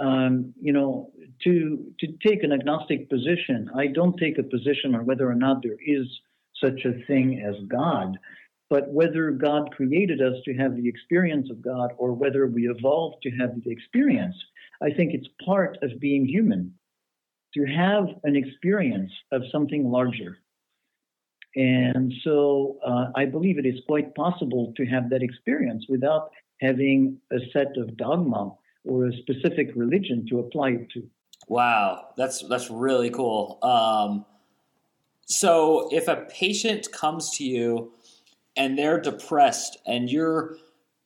um, 0.00 0.52
you 0.60 0.72
know, 0.72 1.12
to 1.44 1.92
to 2.00 2.06
take 2.26 2.42
an 2.42 2.52
agnostic 2.52 3.08
position, 3.08 3.70
I 3.76 3.88
don't 3.88 4.16
take 4.18 4.38
a 4.38 4.42
position 4.42 4.94
on 4.94 5.06
whether 5.06 5.28
or 5.28 5.34
not 5.34 5.62
there 5.62 5.76
is 5.84 6.06
such 6.62 6.84
a 6.84 7.04
thing 7.06 7.42
as 7.46 7.54
God, 7.68 8.18
but 8.70 8.90
whether 8.90 9.30
God 9.30 9.70
created 9.72 10.20
us 10.20 10.34
to 10.44 10.54
have 10.54 10.76
the 10.76 10.88
experience 10.88 11.50
of 11.50 11.62
God 11.62 11.90
or 11.96 12.12
whether 12.12 12.46
we 12.46 12.68
evolved 12.68 13.22
to 13.22 13.30
have 13.30 13.50
the 13.62 13.70
experience. 13.70 14.36
I 14.82 14.90
think 14.90 15.14
it's 15.14 15.28
part 15.44 15.78
of 15.82 16.00
being 16.00 16.26
human 16.26 16.74
to 17.54 17.64
have 17.64 18.06
an 18.24 18.36
experience 18.36 19.12
of 19.32 19.42
something 19.52 19.90
larger. 19.90 20.38
And 21.56 22.12
so 22.24 22.78
uh, 22.84 23.06
I 23.14 23.26
believe 23.26 23.58
it 23.58 23.66
is 23.66 23.80
quite 23.86 24.14
possible 24.14 24.72
to 24.76 24.84
have 24.86 25.10
that 25.10 25.22
experience 25.22 25.86
without 25.88 26.30
having 26.60 27.18
a 27.32 27.38
set 27.52 27.76
of 27.76 27.96
dogma 27.96 28.52
or 28.84 29.06
a 29.06 29.12
specific 29.18 29.70
religion 29.76 30.26
to 30.30 30.40
apply 30.40 30.70
it 30.70 30.90
to. 30.94 31.04
Wow, 31.46 32.08
that's 32.16 32.42
that's 32.48 32.70
really 32.70 33.10
cool. 33.10 33.58
Um, 33.62 34.24
so 35.26 35.88
if 35.92 36.08
a 36.08 36.26
patient 36.28 36.90
comes 36.90 37.30
to 37.36 37.44
you 37.44 37.92
and 38.56 38.78
they're 38.78 39.00
depressed 39.00 39.78
and 39.86 40.10
your 40.10 40.56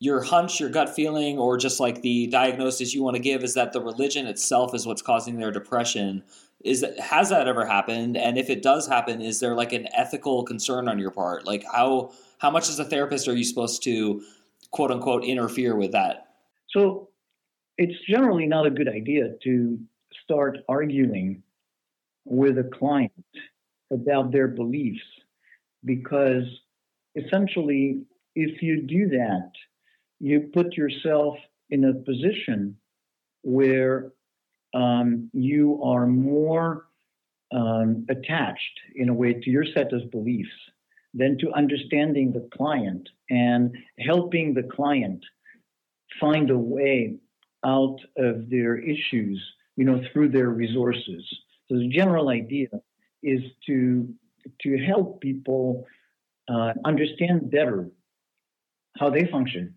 your 0.01 0.23
hunch, 0.23 0.61
your 0.61 0.71
gut 0.71 0.95
feeling, 0.95 1.39
or 1.39 1.57
just 1.57 1.81
like 1.81 2.03
the 2.03 2.29
diagnosis 2.29 2.95
you 2.95 3.03
want 3.03 3.17
to 3.17 3.23
give 3.23 3.43
is 3.43 3.55
that 3.55 3.73
the 3.73 3.81
religion 3.81 4.27
itself 4.27 4.73
is 4.75 4.87
what's 4.87 5.03
causing 5.03 5.39
their 5.39 5.51
depression. 5.51 6.23
Is 6.65 6.83
that 6.83 6.99
has 7.01 7.31
that 7.31 7.49
ever 7.49 7.67
happened? 7.67 8.17
And 8.17 8.39
if 8.39 8.49
it 8.49 8.63
does 8.63 8.87
happen, 8.87 9.21
is 9.21 9.41
there 9.41 9.55
like 9.55 9.73
an 9.73 9.89
ethical 9.95 10.45
concern 10.45 10.89
on 10.89 10.99
your 10.99 11.11
part? 11.11 11.47
Like 11.47 11.65
how 11.65 12.13
how 12.39 12.51
much 12.51 12.69
as 12.69 12.79
a 12.79 12.85
therapist 12.85 13.27
are 13.29 13.35
you 13.35 13.45
supposed 13.45 13.83
to 13.85 14.23
quote 14.71 14.91
unquote 14.91 15.25
interfere 15.25 15.75
with 15.77 15.93
that? 15.93 16.29
So 16.71 17.09
it's 17.77 17.99
generally 18.09 18.47
not 18.47 18.67
a 18.67 18.71
good 18.71 18.89
idea 18.89 19.35
to 19.45 19.79
start 20.23 20.59
arguing 20.69 21.43
with 22.25 22.59
a 22.59 22.65
client 22.65 23.13
about 23.91 24.33
their 24.33 24.49
beliefs 24.49 25.01
because 25.85 26.45
essentially, 27.25 28.03
if 28.35 28.63
you 28.63 28.83
do 28.83 29.09
that, 29.09 29.51
you 30.21 30.51
put 30.53 30.77
yourself 30.77 31.37
in 31.71 31.85
a 31.85 31.95
position 31.95 32.77
where 33.43 34.13
um, 34.75 35.31
you 35.33 35.81
are 35.83 36.07
more 36.07 36.87
um, 37.53 38.07
attached 38.11 38.81
in 38.95 39.09
a 39.09 39.15
way 39.15 39.33
to 39.33 39.51
your 39.51 39.65
set 39.65 39.93
of 39.93 40.11
beliefs 40.11 40.51
than 41.15 41.39
to 41.39 41.53
understanding 41.53 42.33
the 42.33 42.49
client 42.57 43.09
and 43.31 43.75
helping 43.99 44.55
the 44.55 44.63
client 44.63 45.25
find 46.21 46.51
a 46.51 46.59
way 46.59 47.17
out 47.65 47.99
of 48.17 48.51
their 48.51 48.77
issues, 48.77 49.43
you 49.77 49.85
know, 49.85 50.01
through 50.13 50.29
their 50.29 50.51
resources. 50.51 51.25
So 51.69 51.79
the 51.79 51.89
general 51.89 52.29
idea 52.29 52.69
is 53.23 53.41
to 53.67 54.09
to 54.63 54.79
help 54.79 55.21
people 55.21 55.87
uh, 56.49 56.73
understand 56.85 57.51
better 57.51 57.91
how 58.99 59.11
they 59.11 59.27
function 59.31 59.75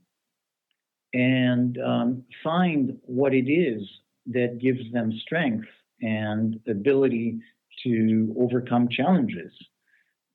and 1.13 1.77
um, 1.79 2.23
find 2.43 2.97
what 3.03 3.33
it 3.33 3.49
is 3.51 3.81
that 4.27 4.59
gives 4.59 4.91
them 4.93 5.11
strength 5.21 5.67
and 6.01 6.59
ability 6.67 7.39
to 7.83 8.33
overcome 8.39 8.87
challenges 8.89 9.51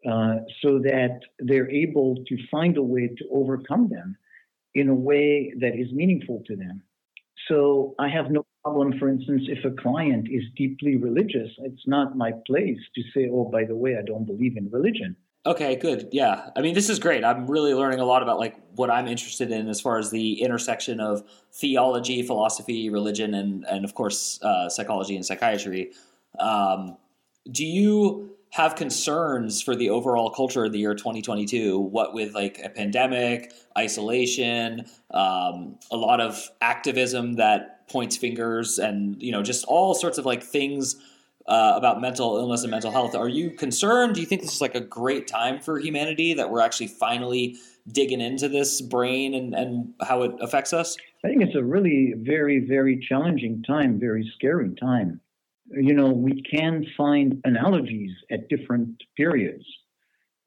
uh, 0.08 0.36
so 0.62 0.78
that 0.78 1.20
they're 1.38 1.70
able 1.70 2.16
to 2.28 2.36
find 2.50 2.76
a 2.76 2.82
way 2.82 3.08
to 3.08 3.24
overcome 3.32 3.88
them 3.88 4.16
in 4.74 4.88
a 4.88 4.94
way 4.94 5.52
that 5.58 5.74
is 5.74 5.90
meaningful 5.92 6.42
to 6.46 6.56
them. 6.56 6.82
So 7.48 7.94
I 7.98 8.08
have 8.08 8.30
no 8.30 8.44
problem, 8.62 8.98
for 8.98 9.08
instance, 9.08 9.42
if 9.48 9.64
a 9.64 9.74
client 9.74 10.28
is 10.30 10.42
deeply 10.56 10.96
religious, 10.96 11.50
it's 11.58 11.86
not 11.86 12.16
my 12.16 12.32
place 12.46 12.78
to 12.94 13.02
say, 13.14 13.28
oh, 13.32 13.44
by 13.44 13.64
the 13.64 13.76
way, 13.76 13.96
I 13.96 14.02
don't 14.02 14.26
believe 14.26 14.56
in 14.56 14.70
religion. 14.70 15.16
Okay, 15.46 15.76
good. 15.76 16.08
Yeah. 16.10 16.50
I 16.56 16.60
mean, 16.60 16.74
this 16.74 16.90
is 16.90 16.98
great. 16.98 17.24
I'm 17.24 17.46
really 17.46 17.72
learning 17.72 18.00
a 18.00 18.04
lot 18.04 18.20
about 18.22 18.40
like 18.40 18.56
what 18.74 18.90
I'm 18.90 19.06
interested 19.06 19.52
in 19.52 19.68
as 19.68 19.80
far 19.80 19.96
as 19.96 20.10
the 20.10 20.42
intersection 20.42 20.98
of 20.98 21.22
theology, 21.52 22.22
philosophy, 22.22 22.90
religion, 22.90 23.32
and, 23.32 23.64
and 23.66 23.84
of 23.84 23.94
course, 23.94 24.42
uh, 24.42 24.68
psychology 24.68 25.14
and 25.14 25.24
psychiatry. 25.24 25.92
Um, 26.40 26.96
do 27.50 27.64
you 27.64 28.36
have 28.50 28.74
concerns 28.74 29.62
for 29.62 29.76
the 29.76 29.90
overall 29.90 30.30
culture 30.30 30.64
of 30.64 30.72
the 30.72 30.78
year 30.78 30.94
2022 30.94 31.78
what 31.78 32.14
with 32.14 32.32
like 32.34 32.60
a 32.62 32.68
pandemic 32.68 33.52
isolation 33.76 34.86
um, 35.10 35.76
a 35.90 35.96
lot 35.96 36.20
of 36.20 36.48
activism 36.62 37.34
that 37.34 37.86
points 37.88 38.16
fingers 38.16 38.78
and 38.78 39.20
you 39.22 39.32
know 39.32 39.42
just 39.42 39.64
all 39.66 39.94
sorts 39.94 40.16
of 40.16 40.24
like 40.24 40.42
things 40.42 40.96
uh, 41.48 41.74
about 41.76 42.00
mental 42.00 42.36
illness 42.36 42.62
and 42.62 42.70
mental 42.70 42.90
health. 42.90 43.14
Are 43.14 43.28
you 43.28 43.50
concerned? 43.50 44.14
Do 44.14 44.20
you 44.20 44.26
think 44.26 44.42
this 44.42 44.54
is 44.54 44.60
like 44.60 44.74
a 44.74 44.80
great 44.80 45.26
time 45.28 45.60
for 45.60 45.78
humanity 45.78 46.34
that 46.34 46.50
we're 46.50 46.60
actually 46.60 46.88
finally 46.88 47.56
digging 47.90 48.20
into 48.20 48.48
this 48.48 48.80
brain 48.80 49.34
and, 49.34 49.54
and 49.54 49.94
how 50.02 50.22
it 50.22 50.32
affects 50.40 50.72
us? 50.72 50.96
I 51.24 51.28
think 51.28 51.42
it's 51.42 51.54
a 51.54 51.62
really 51.62 52.14
very 52.18 52.60
very 52.60 52.98
challenging 53.08 53.62
time 53.62 53.98
very 53.98 54.30
scary 54.34 54.74
time. 54.74 55.20
You 55.70 55.94
know, 55.94 56.08
we 56.08 56.42
can 56.42 56.86
find 56.96 57.40
analogies 57.44 58.12
at 58.30 58.48
different 58.48 59.02
periods 59.16 59.64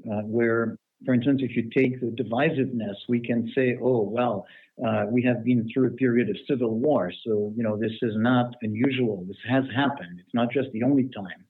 uh, 0.10 0.22
where, 0.22 0.78
for 1.06 1.14
instance, 1.14 1.42
if 1.44 1.58
you 1.58 1.70
take 1.70 2.00
the 2.00 2.08
divisiveness, 2.08 2.96
we 3.10 3.20
can 3.20 3.52
say, 3.54 3.78
oh, 3.82 4.02
well, 4.02 4.46
uh, 4.86 5.06
we 5.10 5.22
have 5.24 5.44
been 5.44 5.70
through 5.74 5.88
a 5.88 5.92
period 5.92 6.30
of 6.30 6.38
civil 6.48 6.78
war. 6.80 7.12
So, 7.26 7.54
you 7.56 7.64
know, 7.64 7.78
this 7.78 7.92
is 8.02 8.14
not 8.16 8.56
unusual. 8.62 9.26
This 9.28 9.38
has 9.50 9.66
happened. 9.76 10.20
It's 10.20 10.34
not 10.34 10.52
just 10.52 10.72
the 10.72 10.84
only 10.84 11.10
time. 11.16 11.46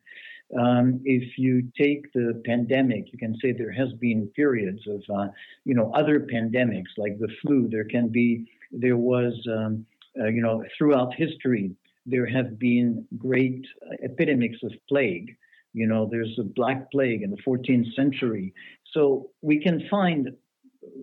Um, 0.60 1.00
if 1.06 1.38
you 1.38 1.70
take 1.78 2.12
the 2.14 2.42
pandemic, 2.46 3.12
you 3.12 3.20
can 3.20 3.36
say 3.40 3.52
there 3.52 3.72
has 3.72 3.94
been 3.94 4.28
periods 4.36 4.82
of, 4.88 5.04
uh, 5.16 5.28
you 5.64 5.76
know, 5.76 5.92
other 5.94 6.22
pandemics 6.22 6.98
like 6.98 7.20
the 7.20 7.28
flu. 7.42 7.68
There 7.70 7.86
can 7.86 8.08
be, 8.10 8.50
there 8.72 8.98
was, 8.98 9.34
um, 9.52 9.86
uh, 10.20 10.28
you 10.28 10.42
know, 10.42 10.64
throughout 10.76 11.14
history, 11.14 11.72
there 12.08 12.26
have 12.26 12.58
been 12.58 13.06
great 13.18 13.64
uh, 13.86 13.96
epidemics 14.04 14.58
of 14.64 14.72
plague. 14.88 15.36
You 15.74 15.86
know, 15.86 16.08
there's 16.10 16.36
a 16.40 16.44
black 16.44 16.90
plague 16.92 17.22
in 17.22 17.30
the 17.30 17.38
14th 17.48 17.94
century. 17.94 18.52
So 18.92 19.30
we 19.44 19.62
can 19.62 19.88
find 19.88 20.30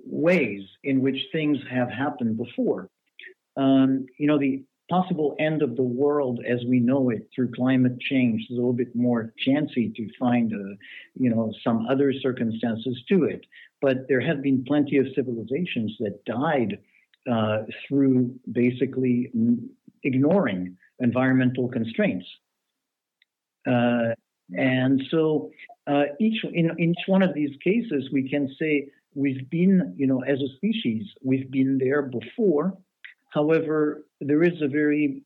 ways 0.07 0.63
in 0.85 1.01
which 1.01 1.19
things 1.33 1.59
have 1.71 1.91
happened 1.91 2.37
before. 2.37 2.89
Um, 3.57 4.07
you 4.19 4.27
know, 4.27 4.39
the 4.39 4.65
possible 4.89 5.35
end 5.39 5.63
of 5.63 5.77
the 5.77 5.83
world 5.83 6.41
as 6.47 6.61
we 6.69 6.79
know 6.79 7.11
it 7.11 7.29
through 7.35 7.51
climate 7.53 7.99
change 7.99 8.43
is 8.43 8.51
a 8.51 8.55
little 8.55 8.73
bit 8.73 8.95
more 8.95 9.33
chancy 9.39 9.93
to 9.97 10.09
find, 10.19 10.53
uh, 10.53 10.77
you 11.15 11.31
know, 11.31 11.53
some 11.65 11.87
other 11.89 12.13
circumstances 12.13 13.03
to 13.09 13.25
it. 13.25 13.45
But 13.81 14.07
there 14.09 14.21
have 14.21 14.43
been 14.43 14.65
plenty 14.65 14.99
of 14.99 15.07
civilizations 15.15 15.97
that 16.01 16.25
died 16.25 16.79
uh, 17.31 17.65
through 17.89 18.35
basically 18.53 19.33
ignoring 20.05 20.77
environmental 21.01 21.69
constraints. 21.69 22.27
Uh, 23.67 24.15
and 24.57 25.03
so 25.11 25.51
uh, 25.89 26.05
each 26.21 26.45
in, 26.45 26.71
in 26.79 26.91
each 26.91 27.05
one 27.07 27.23
of 27.23 27.35
these 27.35 27.57
cases, 27.63 28.09
we 28.13 28.29
can 28.29 28.55
say 28.59 28.89
we've 29.17 29.49
been, 29.51 29.95
you 29.97 30.07
know, 30.07 30.23
as 30.23 30.39
a 30.41 30.57
species, 30.57 31.07
we've 31.23 31.51
been 31.51 31.79
there 31.79 32.03
before. 32.03 32.77
However, 33.33 34.05
there 34.21 34.43
is 34.43 34.61
a 34.63 34.69
very, 34.69 35.23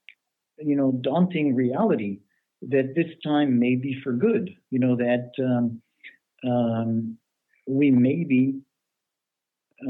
you 0.58 0.76
know, 0.76 0.92
daunting 1.02 1.54
reality 1.54 2.20
that 2.62 2.94
this 2.94 3.10
time 3.24 3.58
may 3.58 3.74
be 3.74 4.00
for 4.02 4.12
good. 4.12 4.50
You 4.70 4.78
know 4.78 4.96
that 4.96 5.32
um, 5.38 5.82
um, 6.48 7.18
we 7.66 7.90
may 7.90 8.24
be 8.24 8.60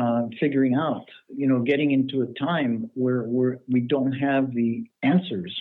uh, 0.00 0.22
figuring 0.38 0.74
out, 0.74 1.06
you 1.28 1.46
know, 1.46 1.60
getting 1.60 1.90
into 1.90 2.22
a 2.22 2.38
time 2.38 2.90
where 2.94 3.24
we're, 3.24 3.58
we 3.68 3.80
don't 3.80 4.12
have 4.12 4.54
the 4.54 4.84
answers 5.02 5.54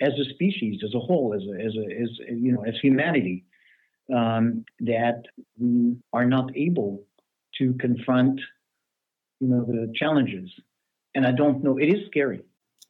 as 0.00 0.12
a 0.20 0.24
species, 0.34 0.80
as 0.84 0.94
a 0.94 1.00
whole, 1.00 1.34
as 1.34 1.42
a, 1.42 1.64
as 1.64 1.74
a, 1.76 2.02
as 2.02 2.08
you 2.40 2.52
know, 2.52 2.62
as 2.62 2.74
humanity, 2.82 3.44
um, 4.14 4.64
that 4.80 5.22
we 5.58 5.96
are 6.12 6.24
not 6.24 6.50
able 6.56 7.04
to 7.58 7.74
confront, 7.74 8.40
you 9.40 9.48
know, 9.48 9.64
the 9.64 9.92
challenges. 9.94 10.50
And 11.14 11.26
I 11.26 11.32
don't 11.32 11.62
know. 11.62 11.78
It 11.78 11.86
is 11.86 12.06
scary. 12.06 12.42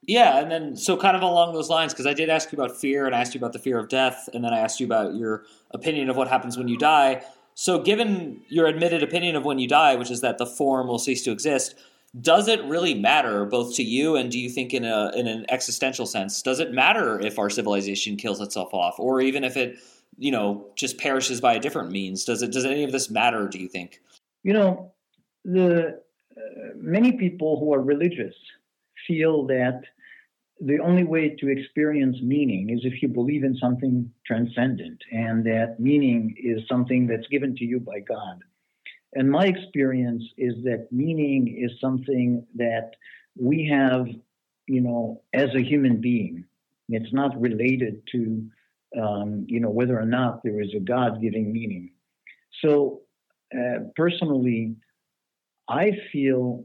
Yeah, 0.02 0.38
and 0.38 0.50
then 0.50 0.76
so 0.76 0.96
kind 0.96 1.16
of 1.16 1.22
along 1.22 1.54
those 1.54 1.68
lines, 1.68 1.92
because 1.92 2.06
I 2.06 2.14
did 2.14 2.30
ask 2.30 2.52
you 2.52 2.58
about 2.58 2.76
fear, 2.76 3.06
and 3.06 3.14
I 3.14 3.20
asked 3.20 3.34
you 3.34 3.38
about 3.38 3.52
the 3.52 3.58
fear 3.58 3.78
of 3.78 3.88
death, 3.88 4.28
and 4.32 4.44
then 4.44 4.54
I 4.54 4.58
asked 4.58 4.80
you 4.80 4.86
about 4.86 5.14
your 5.14 5.44
opinion 5.72 6.08
of 6.08 6.16
what 6.16 6.28
happens 6.28 6.56
when 6.56 6.68
you 6.68 6.78
die. 6.78 7.22
So, 7.54 7.82
given 7.82 8.40
your 8.48 8.66
admitted 8.66 9.02
opinion 9.02 9.34
of 9.34 9.44
when 9.44 9.58
you 9.58 9.66
die, 9.66 9.96
which 9.96 10.10
is 10.10 10.20
that 10.20 10.38
the 10.38 10.46
form 10.46 10.86
will 10.86 11.00
cease 11.00 11.24
to 11.24 11.32
exist, 11.32 11.74
does 12.20 12.48
it 12.48 12.62
really 12.64 12.94
matter 12.94 13.44
both 13.44 13.74
to 13.76 13.82
you 13.82 14.16
and 14.16 14.30
do 14.30 14.38
you 14.38 14.48
think 14.48 14.72
in 14.72 14.84
a 14.84 15.10
in 15.14 15.26
an 15.26 15.44
existential 15.50 16.06
sense 16.06 16.40
does 16.40 16.58
it 16.58 16.72
matter 16.72 17.20
if 17.20 17.38
our 17.38 17.50
civilization 17.50 18.16
kills 18.16 18.40
itself 18.40 18.72
off 18.72 18.98
or 18.98 19.20
even 19.20 19.44
if 19.44 19.56
it 19.56 19.78
you 20.16 20.30
know 20.30 20.66
just 20.74 20.96
perishes 20.96 21.40
by 21.40 21.52
a 21.52 21.60
different 21.60 21.90
means 21.90 22.24
does 22.24 22.40
it 22.40 22.50
does 22.50 22.64
any 22.64 22.82
of 22.82 22.92
this 22.92 23.10
matter 23.10 23.46
do 23.46 23.58
you 23.58 23.68
think 23.68 24.00
you 24.48 24.54
know 24.58 24.70
the 25.44 26.00
uh, 26.38 26.70
many 26.96 27.12
people 27.24 27.52
who 27.60 27.68
are 27.74 27.82
religious 27.94 28.36
feel 29.06 29.46
that 29.46 29.80
the 30.70 30.78
only 30.88 31.04
way 31.14 31.24
to 31.40 31.48
experience 31.56 32.16
meaning 32.36 32.70
is 32.74 32.80
if 32.82 32.96
you 33.02 33.08
believe 33.08 33.44
in 33.44 33.54
something 33.64 33.94
transcendent 34.26 35.00
and 35.12 35.36
that 35.52 35.70
meaning 35.78 36.22
is 36.52 36.58
something 36.72 37.06
that's 37.06 37.28
given 37.28 37.54
to 37.56 37.64
you 37.72 37.78
by 37.78 38.00
God 38.00 38.38
and 39.14 39.30
my 39.30 39.46
experience 39.46 40.22
is 40.36 40.54
that 40.64 40.88
meaning 40.92 41.42
is 41.58 41.72
something 41.80 42.46
that 42.56 42.92
we 43.36 43.66
have, 43.68 44.06
you 44.66 44.80
know, 44.80 45.22
as 45.32 45.48
a 45.54 45.62
human 45.62 46.00
being. 46.00 46.44
It's 46.90 47.12
not 47.12 47.40
related 47.40 48.02
to, 48.12 48.46
um, 49.00 49.44
you 49.46 49.60
know, 49.60 49.70
whether 49.70 49.98
or 49.98 50.04
not 50.06 50.42
there 50.42 50.60
is 50.60 50.74
a 50.74 50.80
God 50.80 51.20
giving 51.20 51.52
meaning. 51.52 51.92
So, 52.62 53.02
uh, 53.56 53.84
personally, 53.96 54.76
I 55.68 55.92
feel 56.12 56.64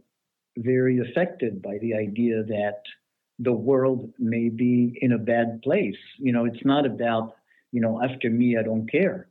very 0.58 1.00
affected 1.00 1.62
by 1.62 1.78
the 1.80 1.94
idea 1.96 2.44
that 2.44 2.82
the 3.40 3.54
world 3.54 4.12
may 4.20 4.50
be 4.50 4.98
in 5.02 5.14
a 5.14 5.18
bad 5.18 5.62
place. 5.64 5.98
You 6.20 6.32
know, 6.32 6.46
it's 6.46 6.64
not 6.64 6.86
about, 6.86 7.36
you 7.72 7.82
know, 7.82 8.02
after 8.04 8.30
me, 8.30 8.58
I 8.58 8.64
don't 8.64 8.90
care. 8.90 9.28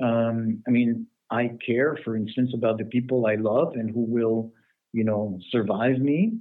Um, 0.00 0.62
I 0.66 0.70
mean, 0.70 1.06
I 1.30 1.50
care, 1.64 1.98
for 2.04 2.16
instance, 2.16 2.52
about 2.54 2.78
the 2.78 2.84
people 2.84 3.26
I 3.26 3.34
love 3.34 3.74
and 3.74 3.90
who 3.90 4.00
will, 4.00 4.52
you 4.92 5.04
know, 5.04 5.38
survive 5.50 5.98
me. 5.98 6.38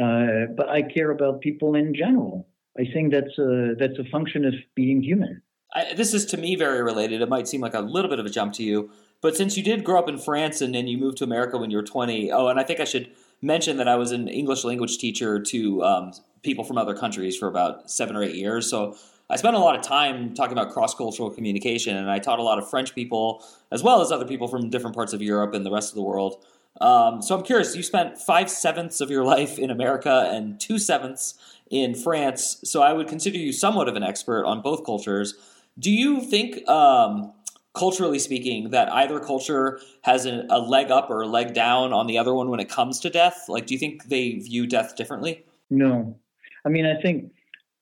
Uh, 0.00 0.46
but 0.56 0.68
I 0.68 0.82
care 0.82 1.10
about 1.10 1.40
people 1.40 1.74
in 1.74 1.94
general. 1.94 2.48
I 2.78 2.84
think 2.92 3.12
that's 3.12 3.36
a 3.38 3.74
that's 3.78 3.98
a 3.98 4.04
function 4.04 4.44
of 4.44 4.54
being 4.74 5.02
human. 5.02 5.42
I, 5.74 5.94
this 5.94 6.14
is 6.14 6.24
to 6.26 6.36
me 6.36 6.56
very 6.56 6.82
related. 6.82 7.20
It 7.20 7.28
might 7.28 7.48
seem 7.48 7.60
like 7.60 7.74
a 7.74 7.80
little 7.80 8.08
bit 8.08 8.18
of 8.18 8.26
a 8.26 8.30
jump 8.30 8.54
to 8.54 8.62
you, 8.62 8.90
but 9.20 9.36
since 9.36 9.56
you 9.56 9.62
did 9.62 9.84
grow 9.84 9.98
up 9.98 10.08
in 10.08 10.18
France 10.18 10.60
and 10.60 10.74
then 10.74 10.86
you 10.86 10.98
moved 10.98 11.18
to 11.18 11.24
America 11.24 11.58
when 11.58 11.70
you 11.70 11.76
were 11.76 11.82
20, 11.82 12.30
oh, 12.30 12.48
and 12.48 12.60
I 12.60 12.62
think 12.62 12.80
I 12.80 12.84
should 12.84 13.10
mention 13.42 13.76
that 13.76 13.88
I 13.88 13.96
was 13.96 14.12
an 14.12 14.28
English 14.28 14.64
language 14.64 14.98
teacher 14.98 15.40
to 15.40 15.82
um, 15.82 16.12
people 16.42 16.64
from 16.64 16.78
other 16.78 16.94
countries 16.94 17.36
for 17.36 17.48
about 17.48 17.90
seven 17.90 18.16
or 18.16 18.22
eight 18.22 18.34
years. 18.34 18.68
So 18.68 18.96
I 19.30 19.36
spent 19.36 19.56
a 19.56 19.58
lot 19.58 19.76
of 19.76 19.82
time 19.82 20.34
talking 20.34 20.52
about 20.52 20.72
cross 20.72 20.94
cultural 20.94 21.30
communication, 21.30 21.96
and 21.96 22.10
I 22.10 22.18
taught 22.18 22.38
a 22.38 22.42
lot 22.42 22.58
of 22.58 22.68
French 22.68 22.94
people 22.94 23.44
as 23.70 23.82
well 23.82 24.00
as 24.00 24.10
other 24.10 24.24
people 24.24 24.48
from 24.48 24.70
different 24.70 24.96
parts 24.96 25.12
of 25.12 25.20
Europe 25.20 25.54
and 25.54 25.66
the 25.66 25.70
rest 25.70 25.90
of 25.90 25.96
the 25.96 26.02
world. 26.02 26.44
Um, 26.80 27.20
so 27.20 27.36
I'm 27.36 27.42
curious, 27.42 27.74
you 27.74 27.82
spent 27.82 28.18
five 28.18 28.48
sevenths 28.48 29.00
of 29.00 29.10
your 29.10 29.24
life 29.24 29.58
in 29.58 29.70
America 29.70 30.30
and 30.32 30.60
two 30.60 30.78
sevenths 30.78 31.34
in 31.70 31.94
France, 31.94 32.60
so 32.64 32.82
I 32.82 32.92
would 32.92 33.08
consider 33.08 33.36
you 33.36 33.52
somewhat 33.52 33.88
of 33.88 33.96
an 33.96 34.02
expert 34.02 34.46
on 34.46 34.62
both 34.62 34.84
cultures. 34.84 35.34
Do 35.78 35.90
you 35.90 36.20
think, 36.20 36.66
um, 36.68 37.32
culturally 37.74 38.18
speaking, 38.18 38.70
that 38.70 38.92
either 38.92 39.20
culture 39.20 39.80
has 40.02 40.26
a, 40.26 40.46
a 40.50 40.58
leg 40.60 40.90
up 40.90 41.10
or 41.10 41.22
a 41.22 41.26
leg 41.26 41.54
down 41.54 41.92
on 41.92 42.06
the 42.06 42.18
other 42.18 42.34
one 42.34 42.48
when 42.50 42.60
it 42.60 42.68
comes 42.68 42.98
to 43.00 43.10
death? 43.10 43.44
Like, 43.48 43.66
do 43.66 43.74
you 43.74 43.78
think 43.78 44.04
they 44.04 44.32
view 44.32 44.66
death 44.66 44.96
differently? 44.96 45.44
No. 45.70 46.18
I 46.64 46.68
mean, 46.68 46.86
I 46.86 47.00
think 47.00 47.32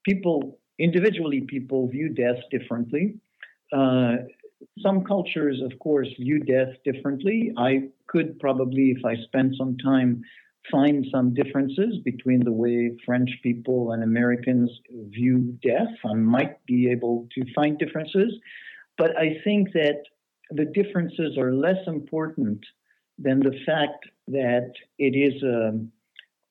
people 0.05 0.59
individually 0.79 1.41
people 1.41 1.89
view 1.89 2.09
death 2.09 2.37
differently. 2.51 3.15
Uh, 3.73 4.17
some 4.81 5.05
cultures, 5.05 5.61
of 5.63 5.79
course, 5.79 6.09
view 6.19 6.41
death 6.41 6.75
differently. 6.85 7.53
I 7.57 7.89
could 8.07 8.39
probably, 8.39 8.95
if 8.97 9.05
I 9.05 9.17
spent 9.25 9.55
some 9.57 9.77
time, 9.79 10.23
find 10.71 11.07
some 11.13 11.35
differences 11.35 11.99
between 12.05 12.45
the 12.45 12.53
way 12.53 12.97
French 13.05 13.31
people 13.43 13.93
and 13.93 14.03
Americans 14.03 14.71
view 15.11 15.57
death. 15.63 15.95
I 16.05 16.15
might 16.15 16.65
be 16.67 16.91
able 16.91 17.29
to 17.35 17.45
find 17.55 17.79
differences, 17.79 18.33
but 18.99 19.17
I 19.19 19.41
think 19.45 19.73
that 19.73 20.03
the 20.51 20.65
differences 20.65 21.37
are 21.39 21.53
less 21.53 21.87
important 21.87 22.61
than 23.19 23.41
the 23.41 23.59
fact 23.65 24.07
that 24.29 24.73
it 24.99 25.17
is 25.17 25.43
a, 25.43 25.79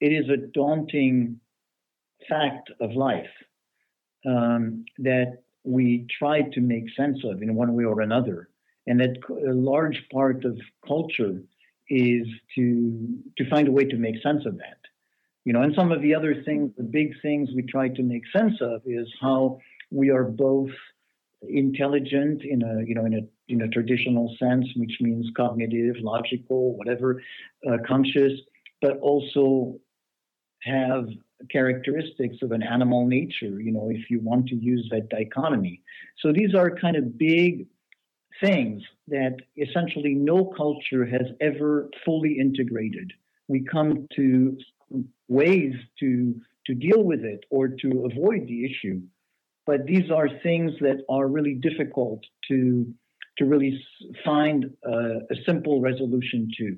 it 0.01 0.11
is 0.11 0.29
a 0.29 0.37
daunting 0.37 1.39
fact 2.27 2.71
of 2.79 2.91
life 2.91 3.29
um, 4.25 4.85
that 4.99 5.43
we 5.63 6.05
try 6.19 6.41
to 6.41 6.61
make 6.61 6.85
sense 6.95 7.19
of 7.23 7.41
in 7.41 7.55
one 7.55 7.73
way 7.73 7.83
or 7.83 8.01
another. 8.01 8.49
And 8.87 8.99
that 8.99 9.17
a 9.29 9.53
large 9.53 10.03
part 10.11 10.45
of 10.45 10.59
culture 10.87 11.41
is 11.89 12.27
to 12.55 13.19
to 13.37 13.49
find 13.49 13.67
a 13.67 13.71
way 13.71 13.85
to 13.85 13.95
make 13.95 14.21
sense 14.21 14.45
of 14.45 14.57
that. 14.57 14.77
You 15.43 15.53
know, 15.53 15.61
and 15.61 15.73
some 15.75 15.91
of 15.91 16.01
the 16.01 16.13
other 16.15 16.43
things, 16.43 16.71
the 16.77 16.83
big 16.83 17.13
things 17.21 17.49
we 17.55 17.63
try 17.63 17.89
to 17.89 18.03
make 18.03 18.23
sense 18.35 18.53
of 18.61 18.81
is 18.85 19.07
how 19.21 19.59
we 19.91 20.09
are 20.09 20.23
both 20.23 20.71
intelligent 21.49 22.43
in 22.43 22.61
a 22.63 22.83
you 22.85 22.95
know 22.95 23.05
in 23.05 23.13
a 23.13 23.21
in 23.47 23.61
a 23.61 23.67
traditional 23.67 24.35
sense, 24.39 24.65
which 24.75 24.97
means 25.01 25.29
cognitive, 25.37 25.95
logical, 26.01 26.75
whatever, 26.77 27.21
uh, 27.69 27.77
conscious, 27.87 28.33
but 28.81 28.97
also 28.99 29.79
have 30.63 31.07
characteristics 31.51 32.37
of 32.41 32.51
an 32.51 32.63
animal 32.63 33.05
nature, 33.05 33.61
you 33.61 33.71
know, 33.71 33.89
if 33.91 34.09
you 34.09 34.19
want 34.19 34.47
to 34.47 34.55
use 34.55 34.87
that 34.89 35.09
dichotomy. 35.09 35.81
So 36.19 36.31
these 36.31 36.55
are 36.55 36.75
kind 36.75 36.95
of 36.95 37.17
big 37.17 37.67
things 38.41 38.81
that 39.07 39.37
essentially 39.57 40.13
no 40.13 40.45
culture 40.57 41.05
has 41.05 41.27
ever 41.39 41.89
fully 42.03 42.37
integrated. 42.39 43.13
We 43.47 43.63
come 43.63 44.07
to 44.15 44.57
ways 45.27 45.73
to 45.99 46.35
to 46.65 46.73
deal 46.73 47.03
with 47.03 47.23
it 47.23 47.45
or 47.51 47.67
to 47.67 48.09
avoid 48.11 48.47
the 48.47 48.65
issue. 48.65 49.01
But 49.65 49.85
these 49.85 50.11
are 50.11 50.27
things 50.43 50.71
that 50.81 51.03
are 51.09 51.27
really 51.27 51.55
difficult 51.55 52.23
to 52.49 52.93
to 53.37 53.45
really 53.45 53.83
find 54.23 54.65
a, 54.85 55.17
a 55.29 55.35
simple 55.45 55.81
resolution 55.81 56.49
to. 56.57 56.77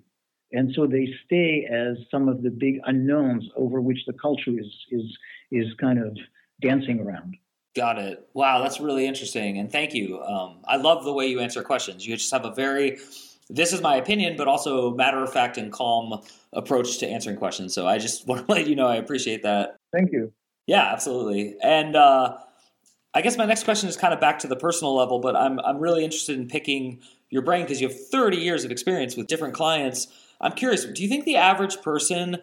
And 0.53 0.73
so 0.73 0.87
they 0.87 1.07
stay 1.25 1.67
as 1.69 1.97
some 2.09 2.27
of 2.27 2.41
the 2.41 2.49
big 2.49 2.79
unknowns 2.85 3.47
over 3.55 3.79
which 3.81 3.99
the 4.07 4.13
culture 4.13 4.57
is 4.57 4.71
is 4.91 5.17
is 5.51 5.67
kind 5.79 5.99
of 5.99 6.17
dancing 6.61 6.99
around. 6.99 7.35
Got 7.75 7.99
it. 7.99 8.27
Wow, 8.33 8.63
that's 8.63 8.79
really 8.79 9.05
interesting, 9.05 9.59
and 9.59 9.71
thank 9.71 9.93
you. 9.93 10.19
Um, 10.21 10.61
I 10.65 10.77
love 10.77 11.03
the 11.03 11.13
way 11.13 11.27
you 11.27 11.41
answer 11.41 11.61
questions. 11.61 12.07
You 12.07 12.15
just 12.15 12.31
have 12.31 12.45
a 12.45 12.51
very 12.51 12.97
this 13.49 13.71
is 13.71 13.81
my 13.81 13.95
opinion, 13.95 14.35
but 14.35 14.47
also 14.47 14.93
matter 14.93 15.23
of 15.23 15.31
fact 15.31 15.57
and 15.57 15.71
calm 15.71 16.21
approach 16.53 16.97
to 16.99 17.07
answering 17.07 17.37
questions. 17.37 17.73
So 17.73 17.87
I 17.87 17.97
just 17.97 18.27
want 18.27 18.47
to 18.47 18.51
let 18.51 18.67
you 18.67 18.75
know 18.75 18.87
I 18.87 18.95
appreciate 18.95 19.43
that. 19.43 19.77
Thank 19.93 20.11
you. 20.11 20.33
Yeah, 20.65 20.91
absolutely. 20.91 21.55
And 21.63 21.95
uh, 21.95 22.37
I 23.17 23.21
guess 23.21 23.37
my 23.37 23.45
next 23.45 23.63
question 23.63 23.89
is 23.89 23.97
kind 23.97 24.13
of 24.13 24.21
back 24.21 24.39
to 24.39 24.47
the 24.47 24.55
personal 24.55 24.95
level, 24.95 25.19
but 25.19 25.35
I'm 25.35 25.59
I'm 25.59 25.79
really 25.79 26.03
interested 26.03 26.37
in 26.37 26.47
picking 26.47 27.01
your 27.29 27.41
brain 27.41 27.63
because 27.63 27.81
you 27.81 27.87
have 27.89 28.09
30 28.09 28.37
years 28.37 28.63
of 28.63 28.71
experience 28.71 29.17
with 29.17 29.27
different 29.27 29.53
clients 29.53 30.07
I'm 30.39 30.51
curious, 30.53 30.85
do 30.85 31.03
you 31.03 31.09
think 31.09 31.25
the 31.25 31.37
average 31.37 31.81
person 31.81 32.37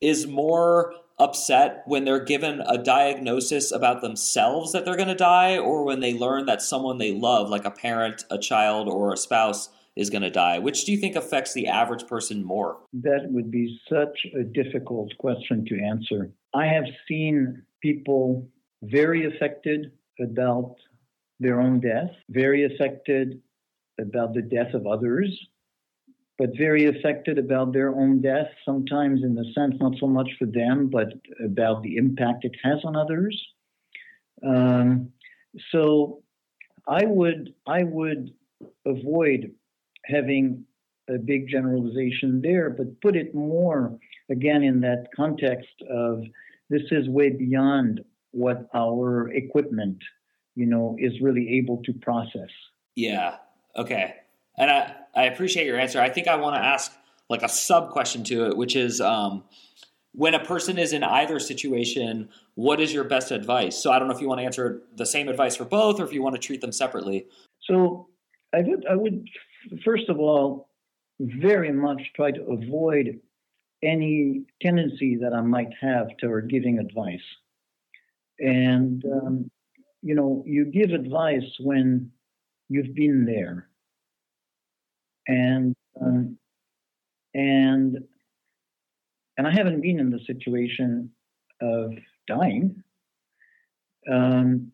is 0.00 0.26
more 0.26 0.94
upset 1.18 1.82
when 1.86 2.04
they're 2.04 2.24
given 2.24 2.60
a 2.60 2.78
diagnosis 2.78 3.72
about 3.72 4.00
themselves 4.00 4.72
that 4.72 4.84
they're 4.84 4.96
going 4.96 5.08
to 5.08 5.14
die 5.14 5.58
or 5.58 5.84
when 5.84 6.00
they 6.00 6.14
learn 6.14 6.46
that 6.46 6.62
someone 6.62 6.98
they 6.98 7.12
love, 7.12 7.50
like 7.50 7.64
a 7.64 7.70
parent, 7.70 8.24
a 8.30 8.38
child, 8.38 8.88
or 8.88 9.12
a 9.12 9.16
spouse, 9.16 9.68
is 9.96 10.08
going 10.08 10.22
to 10.22 10.30
die? 10.30 10.58
Which 10.58 10.84
do 10.84 10.92
you 10.92 10.98
think 10.98 11.16
affects 11.16 11.52
the 11.52 11.66
average 11.66 12.06
person 12.06 12.42
more? 12.42 12.78
That 12.94 13.26
would 13.30 13.50
be 13.50 13.78
such 13.88 14.26
a 14.34 14.44
difficult 14.44 15.12
question 15.18 15.66
to 15.66 15.82
answer. 15.82 16.30
I 16.54 16.66
have 16.66 16.84
seen 17.06 17.62
people 17.82 18.48
very 18.82 19.26
affected 19.26 19.92
about 20.20 20.76
their 21.38 21.60
own 21.60 21.80
death, 21.80 22.10
very 22.28 22.64
affected 22.64 23.40
about 24.00 24.34
the 24.34 24.42
death 24.42 24.74
of 24.74 24.86
others, 24.86 25.38
but 26.38 26.50
very 26.56 26.86
affected 26.86 27.38
about 27.38 27.72
their 27.72 27.90
own 27.94 28.20
death, 28.20 28.48
sometimes 28.64 29.22
in 29.22 29.34
the 29.34 29.44
sense 29.54 29.74
not 29.80 29.92
so 29.98 30.06
much 30.06 30.28
for 30.38 30.46
them, 30.46 30.88
but 30.88 31.08
about 31.44 31.82
the 31.82 31.96
impact 31.96 32.44
it 32.44 32.56
has 32.62 32.78
on 32.84 32.96
others. 32.96 33.38
Um, 34.46 35.12
so 35.70 36.22
I 36.88 37.04
would 37.04 37.54
I 37.66 37.82
would 37.82 38.32
avoid 38.86 39.52
having 40.06 40.64
a 41.08 41.18
big 41.18 41.48
generalization 41.48 42.40
there, 42.42 42.70
but 42.70 43.00
put 43.00 43.16
it 43.16 43.34
more 43.34 43.98
again 44.30 44.62
in 44.62 44.80
that 44.80 45.08
context 45.14 45.74
of 45.90 46.22
this 46.70 46.82
is 46.90 47.08
way 47.08 47.30
beyond 47.30 48.00
what 48.32 48.68
our 48.74 49.28
equipment, 49.32 49.98
you 50.54 50.66
know, 50.66 50.96
is 50.98 51.20
really 51.20 51.58
able 51.58 51.82
to 51.84 51.92
process. 51.92 52.50
Yeah. 52.94 53.36
Okay 53.76 54.14
and 54.60 54.70
I, 54.70 54.94
I 55.16 55.24
appreciate 55.24 55.66
your 55.66 55.78
answer. 55.78 56.00
I 56.00 56.10
think 56.10 56.28
I 56.28 56.36
want 56.36 56.54
to 56.54 56.64
ask 56.64 56.92
like 57.28 57.42
a 57.42 57.48
sub 57.48 57.90
question 57.90 58.22
to 58.24 58.46
it, 58.46 58.56
which 58.56 58.76
is 58.76 59.00
um, 59.00 59.44
when 60.12 60.34
a 60.34 60.44
person 60.44 60.78
is 60.78 60.92
in 60.92 61.02
either 61.02 61.38
situation, 61.38 62.28
what 62.54 62.78
is 62.78 62.92
your 62.92 63.04
best 63.04 63.30
advice? 63.30 63.82
So 63.82 63.90
I 63.90 63.98
don't 63.98 64.06
know 64.06 64.14
if 64.14 64.20
you 64.20 64.28
want 64.28 64.40
to 64.40 64.44
answer 64.44 64.82
the 64.96 65.06
same 65.06 65.28
advice 65.28 65.56
for 65.56 65.64
both, 65.64 65.98
or 65.98 66.04
if 66.04 66.12
you 66.12 66.22
want 66.22 66.34
to 66.34 66.40
treat 66.40 66.60
them 66.60 66.72
separately. 66.72 67.26
So 67.62 68.08
I 68.52 68.60
would, 68.60 68.84
I 68.86 68.96
would 68.96 69.26
first 69.82 70.08
of 70.08 70.18
all 70.18 70.68
very 71.20 71.72
much 71.72 72.02
try 72.14 72.30
to 72.32 72.42
avoid 72.42 73.18
any 73.82 74.42
tendency 74.60 75.16
that 75.16 75.32
I 75.32 75.40
might 75.40 75.70
have 75.80 76.08
toward 76.18 76.50
giving 76.50 76.78
advice. 76.78 77.20
And 78.40 79.04
um, 79.04 79.50
you 80.02 80.14
know, 80.14 80.42
you 80.46 80.64
give 80.64 80.90
advice 80.90 81.56
when 81.60 82.10
you've 82.68 82.94
been 82.94 83.24
there 83.24 83.70
and 85.30 85.74
um, 86.00 86.36
and 87.34 87.98
and 89.36 89.46
I 89.46 89.50
haven't 89.50 89.80
been 89.80 90.00
in 90.00 90.10
the 90.10 90.20
situation 90.26 91.10
of 91.62 91.92
dying. 92.26 92.82
Um, 94.10 94.72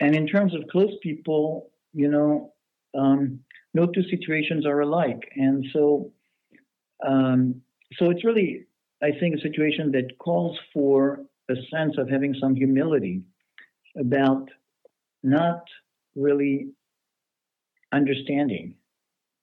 and 0.00 0.14
in 0.14 0.26
terms 0.26 0.54
of 0.54 0.62
close 0.70 0.92
people, 1.02 1.70
you 1.92 2.08
know, 2.08 2.52
um, 2.96 3.40
no 3.74 3.86
two 3.86 4.04
situations 4.04 4.64
are 4.64 4.80
alike, 4.80 5.30
and 5.34 5.66
so 5.72 6.12
um, 7.06 7.60
so 7.98 8.10
it's 8.10 8.24
really, 8.24 8.66
I 9.02 9.10
think, 9.18 9.36
a 9.36 9.40
situation 9.40 9.92
that 9.92 10.18
calls 10.18 10.58
for 10.72 11.20
a 11.50 11.54
sense 11.70 11.96
of 11.98 12.08
having 12.08 12.34
some 12.40 12.54
humility 12.54 13.22
about 13.98 14.48
not 15.22 15.62
really 16.14 16.68
understanding 17.92 18.74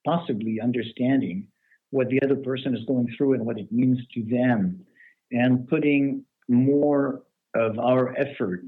possibly 0.05 0.59
understanding 0.61 1.47
what 1.89 2.07
the 2.09 2.21
other 2.23 2.35
person 2.35 2.75
is 2.75 2.85
going 2.85 3.07
through 3.17 3.33
and 3.33 3.45
what 3.45 3.57
it 3.57 3.71
means 3.71 3.99
to 4.13 4.23
them, 4.23 4.85
and 5.31 5.67
putting 5.67 6.23
more 6.47 7.23
of 7.55 7.79
our 7.79 8.15
effort 8.17 8.63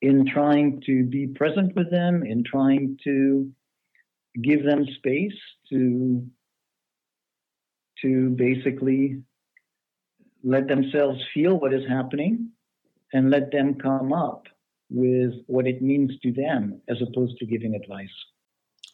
in 0.00 0.26
trying 0.26 0.82
to 0.86 1.04
be 1.04 1.26
present 1.26 1.74
with 1.76 1.90
them, 1.90 2.22
in 2.24 2.42
trying 2.42 2.98
to 3.04 3.50
give 4.42 4.64
them 4.64 4.86
space 4.96 5.38
to 5.68 6.26
to 8.00 8.30
basically 8.30 9.20
let 10.42 10.68
themselves 10.68 11.20
feel 11.32 11.58
what 11.58 11.72
is 11.72 11.86
happening 11.88 12.50
and 13.12 13.30
let 13.30 13.50
them 13.50 13.74
come 13.74 14.12
up 14.12 14.46
with 14.90 15.34
what 15.46 15.66
it 15.66 15.82
means 15.82 16.12
to 16.22 16.32
them 16.32 16.80
as 16.88 17.00
opposed 17.00 17.38
to 17.38 17.46
giving 17.46 17.74
advice. 17.74 18.08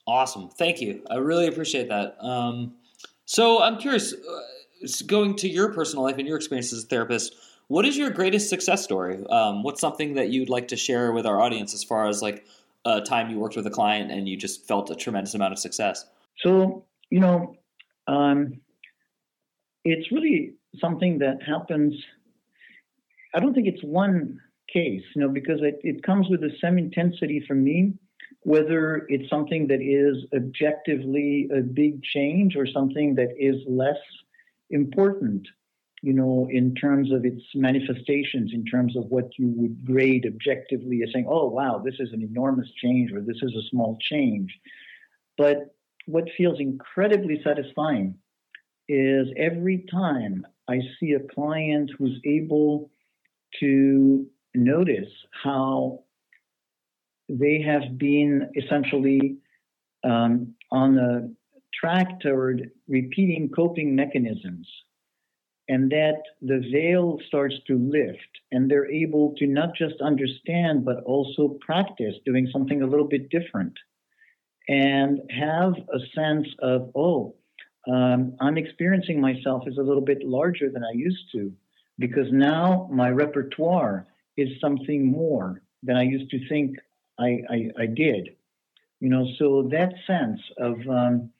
Awesome. 0.07 0.49
Thank 0.51 0.81
you. 0.81 1.03
I 1.11 1.17
really 1.17 1.49
appreciate 1.49 1.89
that. 1.89 2.17
Um, 2.23 2.75
so 3.25 3.63
I'm 3.63 3.79
curious, 3.79 4.13
uh, 4.13 4.87
going 5.07 5.35
to 5.37 5.49
your 5.49 5.73
personal 5.73 6.05
life 6.05 6.17
and 6.19 6.29
your 6.29 6.37
experience 6.37 6.73
as 6.73 6.85
a 6.85 6.87
therapist, 6.87 7.35
what 7.69 7.85
is 7.85 7.97
your 7.97 8.11
greatest 8.11 8.49
success 8.49 8.85
story? 8.85 9.27
Um, 9.27 9.63
what's 9.65 9.81
something 9.81 10.15
that 10.15 10.29
you'd 10.29 10.49
like 10.49 10.69
to 10.69 10.77
share 10.77 11.11
with 11.13 11.27
our 11.27 11.41
audience 11.41 11.75
as 11.75 11.83
far 11.83 12.07
as 12.07 12.23
like 12.23 12.47
a 12.85 13.01
time 13.01 13.31
you 13.31 13.41
worked 13.41 13.57
with 13.57 13.67
a 13.67 13.71
client 13.71 14.13
and 14.13 14.29
you 14.29 14.37
just 14.37 14.69
felt 14.69 14.91
a 14.91 14.95
tremendous 14.95 15.35
amount 15.35 15.53
of 15.53 15.59
success? 15.59 16.07
So, 16.39 16.85
you 17.11 17.19
know, 17.19 17.57
um, 18.07 18.61
it's 19.85 20.13
really 20.13 20.55
something 20.81 21.19
that 21.19 21.43
happens. 21.43 21.95
I 23.35 23.41
don't 23.41 23.55
think 23.55 23.67
it's 23.67 23.83
one 23.83 24.41
case, 24.73 25.03
you 25.15 25.23
know, 25.23 25.29
because 25.29 25.61
it, 25.62 25.79
it 25.83 26.03
comes 26.03 26.29
with 26.29 26.41
the 26.41 26.53
same 26.61 26.79
intensity 26.79 27.45
for 27.47 27.55
me 27.55 27.95
whether 28.47 29.07
it's 29.09 29.29
something 29.29 29.67
that 29.67 29.83
is 29.83 30.25
objectively 30.33 31.49
a 31.53 31.61
big 31.61 32.01
change 32.05 32.55
or 32.55 32.65
something 32.65 33.17
that 33.17 33.35
is 33.37 33.57
less 33.67 33.99
important, 34.71 35.49
you 36.01 36.12
know, 36.12 36.47
in 36.49 36.73
terms 36.77 37.11
of 37.11 37.25
its 37.25 37.43
manifestations, 37.57 38.53
in 38.55 38.65
terms 38.65 38.97
of 38.97 39.07
what 39.07 39.29
you 39.37 39.53
would 39.57 39.85
grade 39.85 40.25
objectively 40.27 41.01
as 41.03 41.12
saying, 41.12 41.27
oh, 41.29 41.49
wow, 41.49 41.83
this 41.85 41.97
is 41.99 42.12
an 42.12 42.23
enormous 42.23 42.69
change 42.81 43.11
or 43.12 43.21
this 43.21 43.43
is 43.43 43.53
a 43.57 43.69
small 43.69 43.99
change. 44.01 44.57
But 45.37 45.75
what 46.07 46.29
feels 46.39 46.61
incredibly 46.61 47.41
satisfying 47.43 48.15
is 48.89 49.27
every 49.37 49.85
time 49.91 50.47
I 50.69 50.81
see 50.99 51.13
a 51.13 51.35
client 51.35 51.91
who's 51.99 52.21
able 52.25 52.91
to 53.61 54.27
notice 54.55 55.11
how 55.45 56.01
they 57.29 57.61
have 57.63 57.99
been 57.99 58.51
essentially 58.57 59.37
um, 60.05 60.55
on 60.71 60.99
a 60.99 61.29
track 61.75 62.21
toward 62.21 62.71
repeating 62.89 63.51
coping 63.55 63.95
mechanisms 63.95 64.69
and 65.69 65.91
that 65.91 66.23
the 66.43 66.63
veil 66.73 67.19
starts 67.27 67.57
to 67.67 67.77
lift 67.77 68.19
and 68.53 68.71
they're 68.71 68.91
able 68.91 69.35
to 69.37 69.47
not 69.47 69.75
just 69.75 70.01
understand 70.01 70.85
but 70.85 71.03
also 71.05 71.59
practice 71.61 72.15
doing 72.25 72.49
something 72.53 72.83
a 72.83 72.87
little 72.87 73.09
bit 73.09 73.29
different 73.31 73.75
and 74.69 75.21
have 75.31 75.75
a 75.75 75.99
sense 76.15 76.47
of 76.61 76.91
oh 76.95 77.35
um, 77.87 78.35
i'm 78.40 78.57
experiencing 78.57 79.20
myself 79.20 79.64
as 79.66 79.77
a 79.79 79.83
little 79.83 80.05
bit 80.05 80.25
larger 80.25 80.70
than 80.70 80.85
i 80.85 80.92
used 80.92 81.31
to 81.33 81.53
because 81.99 82.27
now 82.31 82.88
my 82.92 83.09
repertoire 83.09 84.07
is 84.37 84.49
something 84.61 85.07
more 85.07 85.62
than 85.83 85.96
i 85.96 86.03
used 86.03 86.31
to 86.31 86.49
think 86.49 86.77
I, 87.18 87.40
I, 87.49 87.70
I 87.83 87.87
did. 87.87 88.31
You 89.01 89.11
know, 89.11 89.27
so 89.38 89.68
that 89.72 89.92
sense 90.07 90.40
of, 90.59 90.77
um, 90.88 91.31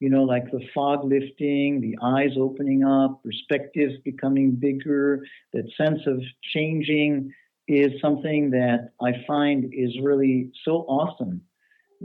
you 0.00 0.08
know, 0.10 0.24
like 0.24 0.50
the 0.50 0.60
fog 0.74 1.04
lifting, 1.04 1.80
the 1.80 1.96
eyes 2.02 2.30
opening 2.38 2.84
up, 2.84 3.22
perspectives 3.22 3.94
becoming 4.04 4.52
bigger, 4.52 5.24
that 5.52 5.64
sense 5.76 6.00
of 6.06 6.20
changing 6.54 7.32
is 7.68 7.92
something 8.00 8.50
that 8.50 8.90
I 9.00 9.12
find 9.26 9.72
is 9.72 9.96
really 10.02 10.50
so 10.64 10.78
awesome 10.88 11.42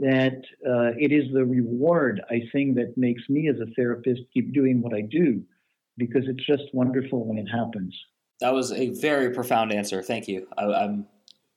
that 0.00 0.42
uh, 0.66 0.92
it 0.98 1.12
is 1.12 1.32
the 1.32 1.44
reward 1.44 2.20
I 2.30 2.42
think 2.52 2.76
that 2.76 2.94
makes 2.96 3.22
me 3.28 3.48
as 3.48 3.56
a 3.60 3.66
therapist 3.74 4.22
keep 4.32 4.52
doing 4.52 4.80
what 4.80 4.94
I 4.94 5.02
do 5.02 5.42
because 5.96 6.24
it's 6.26 6.46
just 6.46 6.64
wonderful 6.72 7.26
when 7.26 7.38
it 7.38 7.46
happens. 7.46 7.94
That 8.40 8.54
was 8.54 8.72
a 8.72 8.90
very 8.90 9.30
profound 9.30 9.72
answer. 9.72 10.02
Thank 10.02 10.28
you. 10.28 10.46
I, 10.56 10.84
am 10.84 11.06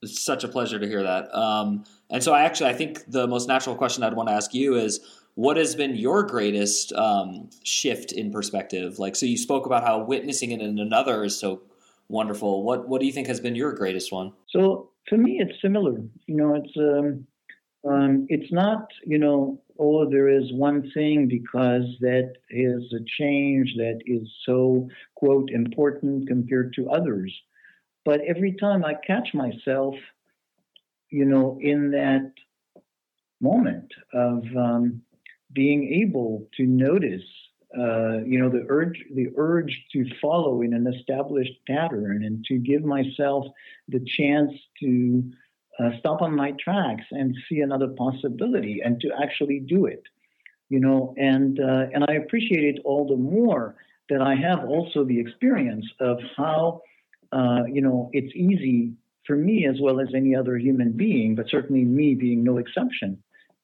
it's 0.01 0.19
such 0.19 0.43
a 0.43 0.47
pleasure 0.47 0.79
to 0.79 0.87
hear 0.87 1.03
that. 1.03 1.33
Um, 1.35 1.83
and 2.09 2.23
so, 2.23 2.33
I 2.33 2.41
actually, 2.43 2.71
I 2.71 2.73
think 2.73 3.05
the 3.07 3.27
most 3.27 3.47
natural 3.47 3.75
question 3.75 4.03
I'd 4.03 4.15
want 4.15 4.29
to 4.29 4.33
ask 4.33 4.53
you 4.53 4.75
is, 4.75 4.99
what 5.35 5.57
has 5.57 5.75
been 5.75 5.95
your 5.95 6.23
greatest 6.23 6.91
um, 6.93 7.49
shift 7.63 8.11
in 8.11 8.31
perspective? 8.31 8.99
Like, 8.99 9.15
so 9.15 9.25
you 9.25 9.37
spoke 9.37 9.65
about 9.65 9.83
how 9.83 10.03
witnessing 10.03 10.51
it 10.51 10.61
in 10.61 10.79
another 10.79 11.23
is 11.23 11.39
so 11.39 11.61
wonderful. 12.09 12.63
What 12.63 12.87
What 12.87 12.99
do 12.99 13.07
you 13.07 13.13
think 13.13 13.27
has 13.27 13.39
been 13.39 13.55
your 13.55 13.73
greatest 13.73 14.11
one? 14.11 14.33
So 14.49 14.89
for 15.07 15.17
me, 15.17 15.39
it's 15.39 15.61
similar. 15.61 16.01
You 16.25 16.35
know, 16.35 16.55
it's 16.55 16.75
um, 16.77 17.27
um, 17.87 18.27
it's 18.29 18.51
not 18.51 18.87
you 19.05 19.17
know, 19.17 19.61
oh, 19.79 20.09
there 20.09 20.29
is 20.29 20.51
one 20.53 20.91
thing 20.91 21.27
because 21.27 21.83
that 22.01 22.33
is 22.49 22.93
a 22.93 23.03
change 23.17 23.75
that 23.77 23.99
is 24.05 24.27
so 24.45 24.87
quote 25.15 25.49
important 25.51 26.27
compared 26.27 26.73
to 26.73 26.89
others. 26.89 27.33
But 28.05 28.21
every 28.21 28.53
time 28.53 28.83
I 28.83 28.95
catch 28.95 29.33
myself, 29.33 29.95
you 31.09 31.25
know, 31.25 31.59
in 31.61 31.91
that 31.91 32.31
moment 33.39 33.91
of 34.13 34.43
um, 34.55 35.01
being 35.53 36.01
able 36.01 36.47
to 36.57 36.65
notice 36.65 37.23
uh, 37.77 38.19
you 38.25 38.37
know, 38.37 38.49
the 38.49 38.65
urge, 38.67 39.01
the 39.15 39.27
urge 39.37 39.85
to 39.93 40.05
follow 40.21 40.61
in 40.61 40.73
an 40.73 40.87
established 40.87 41.53
pattern 41.67 42.23
and 42.25 42.43
to 42.45 42.57
give 42.57 42.83
myself 42.83 43.45
the 43.87 44.03
chance 44.05 44.51
to 44.81 45.23
uh, 45.79 45.89
stop 45.99 46.21
on 46.21 46.35
my 46.35 46.53
tracks 46.63 47.05
and 47.11 47.35
see 47.47 47.59
another 47.59 47.87
possibility 47.87 48.81
and 48.83 48.99
to 49.01 49.09
actually 49.23 49.59
do 49.59 49.85
it, 49.85 50.03
you 50.69 50.79
know, 50.79 51.13
and 51.17 51.59
uh, 51.59 51.85
and 51.93 52.05
I 52.07 52.13
appreciate 52.13 52.75
it 52.75 52.81
all 52.83 53.07
the 53.07 53.15
more 53.15 53.75
that 54.09 54.21
I 54.21 54.35
have 54.35 54.65
also 54.65 55.05
the 55.05 55.19
experience 55.19 55.85
of 55.99 56.17
how, 56.35 56.81
uh, 57.31 57.63
you 57.71 57.81
know, 57.81 58.09
it's 58.11 58.35
easy 58.35 58.93
for 59.25 59.35
me 59.35 59.67
as 59.67 59.77
well 59.79 59.99
as 59.99 60.09
any 60.13 60.35
other 60.35 60.57
human 60.57 60.91
being, 60.91 61.35
but 61.35 61.45
certainly 61.49 61.85
me 61.85 62.15
being 62.15 62.43
no 62.43 62.57
exception, 62.57 63.17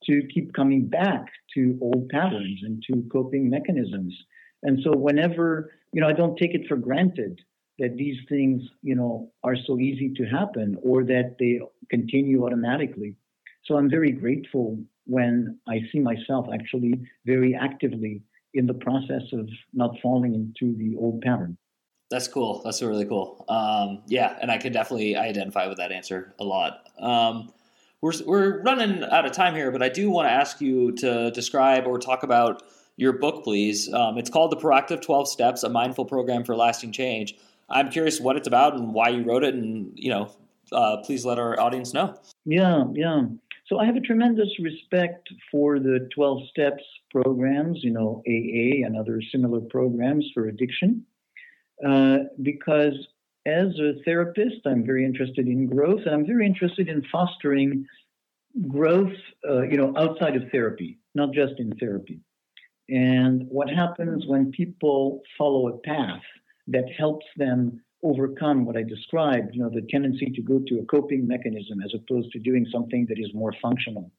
to 0.06 0.22
keep 0.34 0.54
coming 0.54 0.88
back 0.88 1.26
to 1.54 1.78
old 1.82 2.08
patterns 2.10 2.60
and 2.64 2.84
to 2.88 3.04
coping 3.12 3.50
mechanisms. 3.50 4.16
And 4.64 4.80
so 4.84 4.92
whenever, 4.96 5.72
you 5.92 6.02
know, 6.02 6.08
I 6.08 6.14
don't 6.14 6.38
take 6.38 6.54
it 6.54 6.68
for 6.68 6.78
granted 6.78 7.42
that 7.80 7.96
these 7.96 8.18
things, 8.28 8.62
you 8.82 8.96
know, 8.96 9.32
are 9.44 9.56
so 9.56 9.80
easy 9.80 10.14
to 10.16 10.24
happen 10.26 10.78
or 10.82 11.04
that 11.04 11.36
they 11.40 11.60
continue 11.90 12.46
automatically. 12.46 13.16
So 13.66 13.78
I'm 13.78 13.90
very 13.90 14.12
grateful 14.12 14.80
when 15.06 15.60
I 15.68 15.82
see 15.92 16.00
myself 16.00 16.48
actually 16.54 16.94
very 17.26 17.56
actively 17.56 18.22
in 18.54 18.66
the 18.66 18.74
process 18.74 19.24
of 19.34 19.48
not 19.74 19.96
falling 20.02 20.34
into 20.34 20.76
the 20.78 20.96
old 20.98 21.22
pattern. 21.22 21.58
That's 22.10 22.28
cool. 22.28 22.62
That's 22.64 22.82
really 22.82 23.06
cool. 23.06 23.46
Um, 23.50 24.04
yeah, 24.08 24.38
and 24.42 24.50
I 24.50 24.58
can 24.58 24.72
definitely 24.72 25.16
identify 25.16 25.68
with 25.68 25.78
that 25.78 25.92
answer 25.92 26.34
a 26.40 26.44
lot. 26.44 26.88
Um, 27.00 27.52
we're, 28.02 28.14
we're 28.26 28.62
running 28.62 29.04
out 29.04 29.26
of 29.26 29.34
time 29.34 29.56
here, 29.56 29.72
but 29.72 29.84
I 29.84 29.90
do 29.90 30.10
want 30.10 30.28
to 30.28 30.32
ask 30.32 30.62
you 30.62 30.94
to 30.94 31.32
describe 31.32 31.86
or 31.86 32.00
talk 32.00 32.24
about 32.24 32.64
your 32.96 33.14
book, 33.14 33.44
please. 33.44 33.92
Um, 33.94 34.18
it's 34.18 34.30
called 34.30 34.52
The 34.52 34.58
Proactive 34.58 35.02
12 35.02 35.28
Steps, 35.28 35.64
a 35.64 35.70
mindful 35.70 36.06
program 36.06 36.44
for 36.44 36.56
lasting 36.56 36.94
change. 36.94 37.36
I'm 37.70 37.90
curious 37.90 38.20
what 38.20 38.38
it's 38.38 38.48
about 38.48 38.76
and 38.76 38.94
why 38.94 39.10
you 39.10 39.24
wrote 39.24 39.44
it, 39.44 39.54
and 39.54 39.92
you 39.96 40.10
know, 40.10 40.32
uh, 40.72 40.98
please 40.98 41.26
let 41.26 41.40
our 41.40 41.60
audience 41.60 41.94
know. 41.94 42.16
Yeah, 42.46 42.86
yeah. 42.94 43.24
So 43.68 43.80
I 43.80 43.86
have 43.86 43.98
a 43.98 44.02
tremendous 44.02 44.50
respect 44.60 45.28
for 45.52 45.80
the 45.80 46.08
12 46.16 46.48
steps 46.50 46.84
programs, 47.12 47.80
you 47.84 47.92
know, 47.92 48.24
AA 48.26 48.86
and 48.86 48.96
other 48.98 49.22
similar 49.32 49.60
programs 49.60 50.26
for 50.34 50.48
addiction, 50.48 51.06
uh, 51.86 52.20
because 52.42 52.94
as 53.46 53.68
a 53.80 53.94
therapist, 54.04 54.66
I'm 54.66 54.86
very 54.86 55.06
interested 55.06 55.48
in 55.48 55.68
growth, 55.68 56.02
and 56.06 56.14
I'm 56.14 56.26
very 56.26 56.46
interested 56.46 56.88
in 56.90 57.04
fostering 57.12 57.86
growth, 58.68 59.14
uh, 59.48 59.62
you 59.64 59.78
know, 59.78 59.94
outside 59.98 60.36
of 60.36 60.50
therapy, 60.52 61.00
not 61.16 61.34
just 61.34 61.54
in 61.60 61.72
therapy. 61.78 62.20
And 62.90 63.46
what 63.50 63.70
happens 63.70 64.26
when 64.26 64.52
people 64.52 65.22
follow 65.38 65.68
a 65.68 65.78
path 65.80 66.24
that 66.68 66.86
helps 66.98 67.26
them 67.38 67.82
overcome 68.04 68.66
what 68.66 68.78
I 68.78 68.84
described, 68.84 69.56
you 69.56 69.62
know, 69.62 69.70
the 69.70 69.88
tendency 69.90 70.32
to 70.36 70.42
go 70.42 70.60
to 70.68 70.80
a 70.80 70.86
coping 70.86 71.28
mechanism 71.28 71.82
as 71.84 71.94
opposed 71.96 72.32
to 72.32 72.40
doing 72.40 72.66
something 72.72 73.06
that 73.10 73.20
is 73.20 73.34
more 73.34 73.54
functional. 73.62 74.12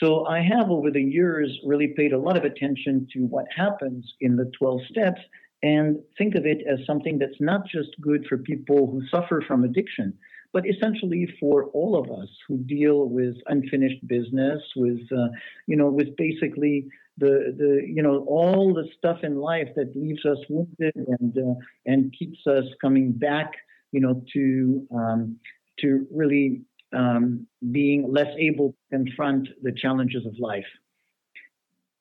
So 0.00 0.26
I 0.26 0.40
have 0.40 0.70
over 0.70 0.90
the 0.90 1.02
years 1.02 1.58
really 1.64 1.88
paid 1.96 2.12
a 2.12 2.18
lot 2.18 2.36
of 2.36 2.44
attention 2.44 3.08
to 3.14 3.20
what 3.20 3.46
happens 3.54 4.14
in 4.20 4.36
the 4.36 4.50
12 4.58 4.80
steps 4.90 5.20
and 5.62 5.98
think 6.16 6.36
of 6.36 6.46
it 6.46 6.58
as 6.70 6.78
something 6.86 7.18
that's 7.18 7.40
not 7.40 7.66
just 7.66 7.90
good 8.00 8.24
for 8.28 8.38
people 8.38 8.86
who 8.86 9.02
suffer 9.08 9.42
from 9.46 9.64
addiction, 9.64 10.16
but 10.52 10.64
essentially 10.68 11.26
for 11.40 11.64
all 11.70 11.98
of 11.98 12.10
us 12.10 12.28
who 12.46 12.58
deal 12.58 13.08
with 13.08 13.34
unfinished 13.46 14.06
business, 14.06 14.62
with 14.76 15.00
uh, 15.10 15.28
you 15.66 15.76
know, 15.76 15.88
with 15.88 16.16
basically 16.16 16.86
the 17.18 17.54
the 17.56 17.82
you 17.86 18.02
know 18.02 18.24
all 18.26 18.72
the 18.74 18.88
stuff 18.96 19.18
in 19.22 19.36
life 19.36 19.68
that 19.76 19.94
leaves 19.96 20.24
us 20.24 20.38
wounded 20.48 20.94
and 20.96 21.36
uh, 21.36 21.54
and 21.86 22.14
keeps 22.18 22.38
us 22.46 22.64
coming 22.80 23.12
back, 23.12 23.52
you 23.92 24.00
know, 24.00 24.22
to 24.34 24.86
um, 24.94 25.36
to 25.80 26.06
really 26.12 26.62
um, 26.92 27.46
being 27.70 28.12
less 28.12 28.34
able 28.38 28.70
to 28.70 28.98
confront 28.98 29.48
the 29.62 29.72
challenges 29.72 30.24
of 30.26 30.34
life. 30.38 30.66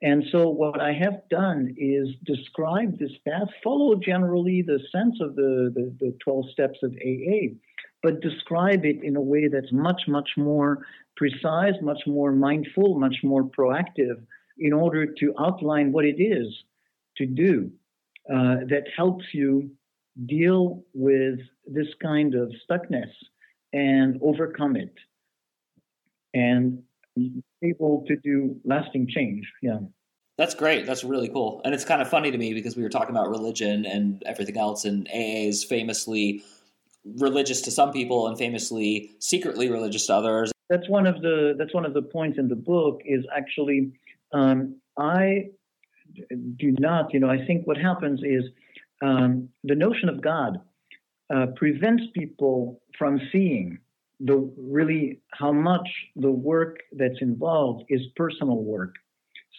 And 0.02 0.24
so, 0.32 0.50
what 0.50 0.80
I 0.80 0.94
have 0.94 1.28
done 1.30 1.74
is 1.76 2.10
describe 2.24 3.00
this 3.00 3.12
path, 3.28 3.48
follow 3.64 3.96
generally 3.96 4.62
the 4.62 4.80
sense 4.92 5.18
of 5.20 5.36
the, 5.36 5.72
the, 5.74 5.96
the 6.00 6.18
12 6.24 6.52
steps 6.52 6.78
of 6.84 6.94
AA, 6.94 7.56
but 8.04 8.22
describe 8.22 8.86
it 8.86 9.04
in 9.04 9.16
a 9.16 9.22
way 9.22 9.48
that's 9.48 9.72
much, 9.72 10.04
much 10.08 10.30
more 10.38 10.86
precise, 11.16 11.74
much 11.82 12.02
more 12.06 12.32
mindful, 12.32 13.00
much 13.00 13.16
more 13.24 13.44
proactive 13.44 14.22
in 14.60 14.74
order 14.74 15.06
to 15.06 15.34
outline 15.40 15.92
what 15.92 16.06
it 16.06 16.22
is 16.22 16.48
to 17.18 17.26
do 17.26 17.72
uh, 18.30 18.66
that 18.70 18.84
helps 18.96 19.26
you 19.34 19.70
deal 20.26 20.84
with 20.94 21.40
this 21.66 21.88
kind 22.02 22.36
of 22.36 22.52
stuckness 22.70 23.12
and 23.74 24.20
overcome 24.22 24.76
it 24.76 24.94
and 26.34 26.82
able 27.64 28.04
to 28.08 28.16
do 28.18 28.56
lasting 28.64 29.08
change. 29.08 29.52
Yeah. 29.62 29.80
That's 30.38 30.54
great. 30.54 30.86
That's 30.86 31.04
really 31.04 31.30
cool. 31.30 31.62
And 31.66 31.74
it's 31.74 31.86
kind 31.86 32.02
of 32.02 32.10
funny 32.10 32.30
to 32.32 32.38
me 32.38 32.54
because 32.54 32.76
we 32.76 32.84
were 32.84 32.90
talking 32.90 33.16
about 33.16 33.30
religion 33.30 33.86
and 33.86 34.22
everything 34.26 34.58
else, 34.58 34.86
and 34.86 35.08
AA 35.08 35.48
is 35.48 35.64
famously 35.64 36.44
religious 37.16 37.62
to 37.62 37.72
some 37.72 37.92
people 37.92 38.28
and 38.28 38.38
famously 38.38 39.12
secretly 39.20 39.70
religious 39.70 40.06
to 40.08 40.14
others. 40.14 40.52
That's 40.70 40.88
one 40.90 41.08
of 41.08 41.22
the 41.22 41.56
that's 41.58 41.74
one 41.74 41.86
of 41.86 41.94
the 41.94 42.02
points 42.02 42.38
in 42.38 42.50
the 42.50 42.56
book 42.56 43.02
is 43.06 43.26
actually 43.36 43.94
um, 44.34 44.78
I 44.98 45.50
do 46.58 46.76
not, 46.80 47.14
you 47.14 47.20
know, 47.20 47.30
I 47.30 47.46
think 47.46 47.68
what 47.68 47.78
happens 47.78 48.22
is 48.24 48.44
um, 49.02 49.50
the 49.64 49.76
notion 49.76 50.10
of 50.10 50.22
God 50.22 50.60
uh, 51.34 51.48
prevents 51.56 52.04
people 52.14 52.82
from 52.98 53.20
seeing 53.32 53.78
the 54.20 54.52
really 54.58 55.22
how 55.32 55.52
much 55.52 55.88
the 56.16 56.32
work 56.32 56.78
that's 56.94 57.22
involved 57.22 57.84
is 57.90 58.02
personal 58.16 58.64
work. 58.64 58.96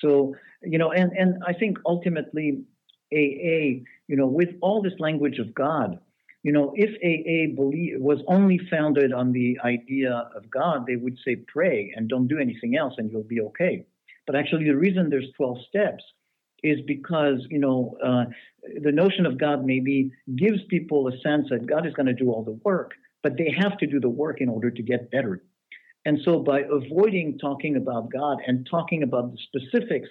So, 0.00 0.34
you 0.62 0.78
know, 0.78 0.90
and, 0.92 1.12
and 1.12 1.42
I 1.46 1.52
think 1.52 1.78
ultimately 1.86 2.64
AA, 3.12 3.84
you 4.08 4.16
know, 4.16 4.26
with 4.26 4.50
all 4.60 4.82
this 4.82 4.94
language 4.98 5.38
of 5.38 5.54
God, 5.54 6.00
you 6.42 6.52
know, 6.52 6.72
if 6.76 6.90
AA 7.02 7.54
believe, 7.54 8.00
was 8.00 8.20
only 8.26 8.58
founded 8.70 9.12
on 9.12 9.32
the 9.32 9.58
idea 9.64 10.30
of 10.34 10.50
God, 10.50 10.86
they 10.86 10.96
would 10.96 11.18
say 11.24 11.36
pray 11.36 11.92
and 11.96 12.08
don't 12.08 12.28
do 12.28 12.38
anything 12.38 12.76
else 12.76 12.94
and 12.96 13.10
you'll 13.10 13.22
be 13.22 13.40
okay. 13.40 13.84
But 14.28 14.36
actually, 14.36 14.66
the 14.66 14.76
reason 14.76 15.10
there's 15.10 15.32
12 15.36 15.58
steps 15.68 16.04
is 16.62 16.78
because, 16.86 17.44
you 17.50 17.58
know, 17.58 17.96
uh, 18.04 18.26
the 18.82 18.92
notion 18.92 19.26
of 19.26 19.38
God 19.38 19.64
maybe 19.64 20.12
gives 20.36 20.58
people 20.68 21.08
a 21.08 21.18
sense 21.26 21.48
that 21.50 21.66
God 21.66 21.86
is 21.86 21.94
going 21.94 22.06
to 22.06 22.14
do 22.14 22.30
all 22.30 22.44
the 22.44 22.60
work 22.64 22.92
but 23.22 23.36
they 23.36 23.54
have 23.56 23.76
to 23.78 23.86
do 23.86 24.00
the 24.00 24.08
work 24.08 24.40
in 24.40 24.48
order 24.48 24.70
to 24.70 24.82
get 24.82 25.10
better. 25.10 25.42
And 26.04 26.18
so 26.24 26.38
by 26.38 26.60
avoiding 26.60 27.38
talking 27.38 27.76
about 27.76 28.12
God 28.12 28.38
and 28.46 28.66
talking 28.70 29.02
about 29.02 29.32
the 29.32 29.38
specifics 29.48 30.08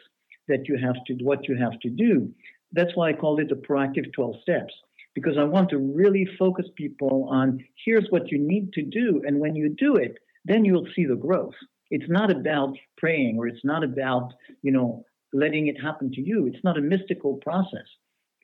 that 0.47 0.67
you 0.67 0.77
have 0.77 0.95
to 1.07 1.13
what 1.23 1.47
you 1.47 1.57
have 1.57 1.79
to 1.81 1.89
do, 1.89 2.31
that's 2.73 2.95
why 2.95 3.09
I 3.09 3.13
call 3.13 3.39
it 3.39 3.49
the 3.49 3.55
proactive 3.55 4.13
12 4.13 4.35
steps 4.41 4.73
because 5.15 5.37
I 5.37 5.43
want 5.45 5.69
to 5.69 5.79
really 5.79 6.27
focus 6.37 6.65
people 6.75 7.27
on 7.31 7.63
here's 7.85 8.05
what 8.09 8.31
you 8.31 8.37
need 8.37 8.73
to 8.73 8.83
do 8.83 9.23
and 9.25 9.39
when 9.39 9.55
you 9.55 9.69
do 9.69 9.95
it, 9.95 10.17
then 10.45 10.63
you'll 10.63 10.87
see 10.95 11.05
the 11.05 11.15
growth. 11.15 11.55
It's 11.89 12.09
not 12.09 12.31
about 12.31 12.75
praying 12.97 13.37
or 13.37 13.47
it's 13.47 13.63
not 13.63 13.83
about, 13.83 14.33
you 14.61 14.71
know, 14.71 15.05
letting 15.33 15.67
it 15.67 15.81
happen 15.81 16.11
to 16.11 16.21
you. 16.21 16.47
It's 16.47 16.63
not 16.63 16.77
a 16.77 16.81
mystical 16.81 17.35
process. 17.35 17.87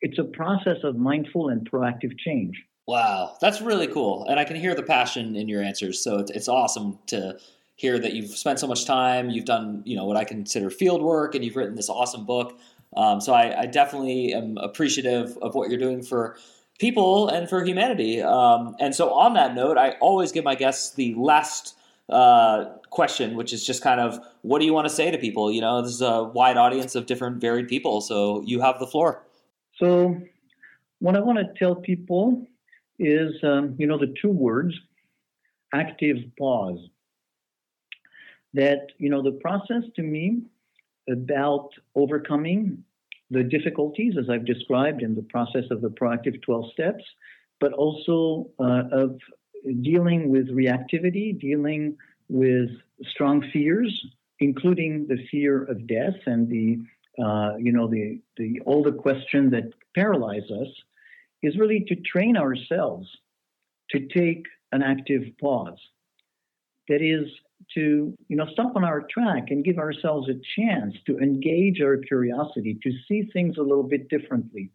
It's 0.00 0.18
a 0.18 0.24
process 0.24 0.78
of 0.84 0.96
mindful 0.96 1.48
and 1.48 1.68
proactive 1.70 2.18
change. 2.18 2.62
Wow, 2.86 3.36
that's 3.40 3.62
really 3.62 3.86
cool, 3.86 4.26
and 4.28 4.38
I 4.38 4.44
can 4.44 4.56
hear 4.56 4.74
the 4.74 4.82
passion 4.82 5.36
in 5.36 5.48
your 5.48 5.62
answers. 5.62 6.04
So 6.04 6.18
it's, 6.18 6.48
awesome 6.48 6.98
to 7.06 7.38
hear 7.76 7.98
that 7.98 8.12
you've 8.12 8.36
spent 8.36 8.60
so 8.60 8.66
much 8.66 8.84
time. 8.84 9.30
You've 9.30 9.46
done, 9.46 9.82
you 9.86 9.96
know, 9.96 10.04
what 10.04 10.18
I 10.18 10.24
consider 10.24 10.68
field 10.68 11.00
work, 11.00 11.34
and 11.34 11.42
you've 11.42 11.56
written 11.56 11.76
this 11.76 11.88
awesome 11.88 12.26
book. 12.26 12.58
Um, 12.94 13.22
so 13.22 13.32
I, 13.32 13.62
I, 13.62 13.66
definitely 13.66 14.34
am 14.34 14.58
appreciative 14.58 15.36
of 15.38 15.54
what 15.54 15.68
you're 15.70 15.80
doing 15.80 16.02
for 16.02 16.36
people 16.78 17.28
and 17.28 17.48
for 17.48 17.64
humanity. 17.64 18.22
Um, 18.22 18.76
and 18.78 18.94
so 18.94 19.12
on 19.14 19.34
that 19.34 19.54
note, 19.54 19.78
I 19.78 19.92
always 20.00 20.30
give 20.30 20.44
my 20.44 20.54
guests 20.54 20.94
the 20.94 21.14
last 21.14 21.76
uh, 22.08 22.66
question, 22.94 23.34
which 23.34 23.52
is 23.52 23.66
just 23.66 23.82
kind 23.82 24.00
of, 24.00 24.18
what 24.42 24.60
do 24.60 24.64
you 24.64 24.72
want 24.72 24.88
to 24.88 24.94
say 24.94 25.10
to 25.10 25.18
people? 25.18 25.50
You 25.52 25.60
know, 25.60 25.82
this 25.82 25.92
is 25.92 26.00
a 26.00 26.24
wide 26.24 26.56
audience 26.56 26.94
of 26.94 27.06
different 27.06 27.40
varied 27.40 27.68
people, 27.68 28.00
so 28.00 28.42
you 28.46 28.60
have 28.60 28.78
the 28.78 28.86
floor. 28.86 29.24
So, 29.78 30.16
what 31.00 31.16
I 31.16 31.20
want 31.20 31.38
to 31.38 31.52
tell 31.58 31.74
people 31.74 32.46
is, 32.98 33.32
um, 33.42 33.74
you 33.78 33.86
know, 33.86 33.98
the 33.98 34.14
two 34.22 34.30
words 34.30 34.72
active 35.74 36.18
pause. 36.38 36.78
That, 38.54 38.86
you 38.98 39.10
know, 39.10 39.20
the 39.20 39.32
process 39.42 39.82
to 39.96 40.02
me 40.02 40.42
about 41.10 41.70
overcoming 41.96 42.84
the 43.30 43.42
difficulties, 43.42 44.14
as 44.16 44.30
I've 44.30 44.46
described 44.46 45.02
in 45.02 45.16
the 45.16 45.22
process 45.22 45.64
of 45.72 45.80
the 45.80 45.88
proactive 45.88 46.40
12 46.42 46.72
steps, 46.72 47.02
but 47.58 47.72
also 47.72 48.48
uh, 48.60 48.82
of 48.92 49.18
dealing 49.82 50.28
with 50.28 50.48
reactivity, 50.50 51.38
dealing 51.38 51.96
with 52.34 52.70
strong 53.10 53.48
fears, 53.52 53.92
including 54.40 55.06
the 55.06 55.24
fear 55.30 55.62
of 55.62 55.86
death 55.86 56.18
and 56.26 56.48
the 56.48 56.80
uh, 57.22 57.52
you 57.58 57.70
know, 57.70 57.86
the, 57.86 58.20
the 58.36 58.60
older 58.66 58.90
question 58.90 59.50
that 59.50 59.72
paralyzes 59.94 60.50
us 60.50 60.68
is 61.44 61.56
really 61.56 61.84
to 61.86 61.94
train 61.94 62.36
ourselves 62.36 63.06
to 63.90 64.08
take 64.08 64.44
an 64.72 64.82
active 64.82 65.22
pause. 65.40 65.78
That 66.88 67.02
is 67.02 67.28
to, 67.74 68.12
you 68.26 68.36
know, 68.36 68.46
stop 68.52 68.74
on 68.74 68.82
our 68.84 69.02
track 69.02 69.44
and 69.50 69.64
give 69.64 69.78
ourselves 69.78 70.28
a 70.28 70.34
chance 70.56 70.94
to 71.06 71.18
engage 71.18 71.80
our 71.80 71.98
curiosity, 71.98 72.78
to 72.82 72.90
see 73.06 73.30
things 73.32 73.58
a 73.58 73.62
little 73.62 73.84
bit 73.84 74.08
differently, 74.08 74.70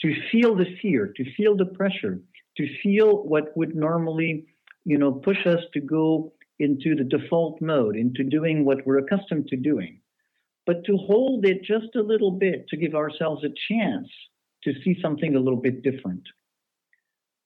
to 0.00 0.14
feel 0.30 0.56
the 0.56 0.74
fear, 0.80 1.12
to 1.14 1.24
feel 1.34 1.56
the 1.56 1.66
pressure, 1.66 2.18
to 2.56 2.66
feel 2.82 3.22
what 3.24 3.54
would 3.54 3.74
normally, 3.74 4.46
you 4.84 4.96
know, 4.96 5.12
push 5.12 5.46
us 5.46 5.60
to 5.74 5.80
go 5.80 6.32
into 6.62 6.94
the 6.94 7.04
default 7.04 7.60
mode, 7.60 7.96
into 7.96 8.22
doing 8.22 8.64
what 8.64 8.86
we're 8.86 8.98
accustomed 8.98 9.48
to 9.48 9.56
doing. 9.56 10.00
But 10.64 10.84
to 10.84 10.96
hold 10.96 11.44
it 11.44 11.64
just 11.64 11.96
a 11.96 12.02
little 12.02 12.30
bit, 12.30 12.68
to 12.68 12.76
give 12.76 12.94
ourselves 12.94 13.44
a 13.44 13.48
chance 13.68 14.08
to 14.62 14.72
see 14.84 14.96
something 15.02 15.34
a 15.34 15.40
little 15.40 15.60
bit 15.60 15.82
different. 15.82 16.22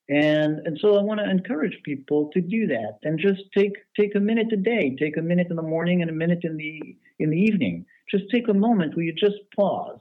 And, 0.09 0.61
and 0.67 0.79
so 0.81 0.97
I 0.97 1.03
want 1.03 1.21
to 1.21 1.31
encourage 1.31 1.81
people 1.83 2.31
to 2.35 2.41
do 2.41 2.67
that 2.69 2.99
and 3.03 3.19
just 3.19 3.43
take 3.57 3.73
take 3.99 4.15
a 4.15 4.21
minute 4.21 4.53
a 4.53 4.57
day, 4.57 4.95
take 5.01 5.17
a 5.17 5.23
minute 5.23 5.49
in 5.51 5.57
the 5.57 5.63
morning 5.63 6.03
and 6.03 6.11
a 6.11 6.15
minute 6.15 6.45
in 6.45 6.57
the 6.57 6.81
in 7.19 7.31
the 7.31 7.39
evening. 7.39 7.87
Just 8.09 8.25
take 8.33 8.49
a 8.49 8.55
moment 8.55 8.95
where 8.95 9.05
you 9.05 9.13
just 9.13 9.41
pause 9.57 9.99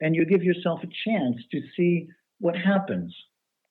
and 0.00 0.14
you 0.14 0.24
give 0.24 0.42
yourself 0.42 0.80
a 0.82 1.08
chance 1.08 1.36
to 1.50 1.60
see 1.76 2.08
what 2.38 2.56
happens 2.56 3.14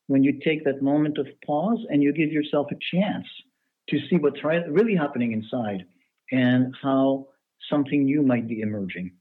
when 0.08 0.24
you 0.24 0.40
take 0.44 0.64
that 0.66 0.82
moment 0.82 1.18
of 1.18 1.28
pause 1.46 1.80
and 1.90 2.04
you 2.04 2.14
give 2.14 2.32
yourself 2.32 2.68
a 2.72 2.96
chance 2.96 3.28
to 3.90 4.00
see 4.10 4.18
what's 4.18 4.44
really 4.44 4.96
happening 4.96 5.32
inside 5.32 5.86
and 6.32 6.76
how 6.82 7.28
something 7.70 8.06
new 8.06 8.22
might 8.22 8.48
be 8.48 8.62
emerging. 8.62 9.12